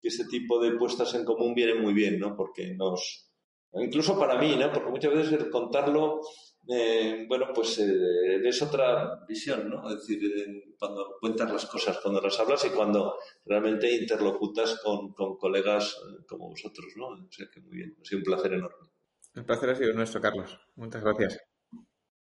[0.00, 2.36] que este tipo de puestas en común vienen muy bien, ¿no?
[2.36, 3.30] Porque nos,
[3.74, 4.72] incluso para mí, ¿no?
[4.72, 6.20] Porque muchas veces el contarlo
[6.66, 9.86] eh, bueno, pues eh, es otra visión, ¿no?
[9.90, 15.12] Es decir, eh, cuando cuentas las cosas, cuando las hablas y cuando realmente interlocutas con,
[15.12, 17.08] con colegas como vosotros, ¿no?
[17.08, 18.88] O sea que muy bien, ha sido un placer enorme.
[19.34, 20.58] El placer ha sido nuestro, Carlos.
[20.76, 21.38] Muchas gracias.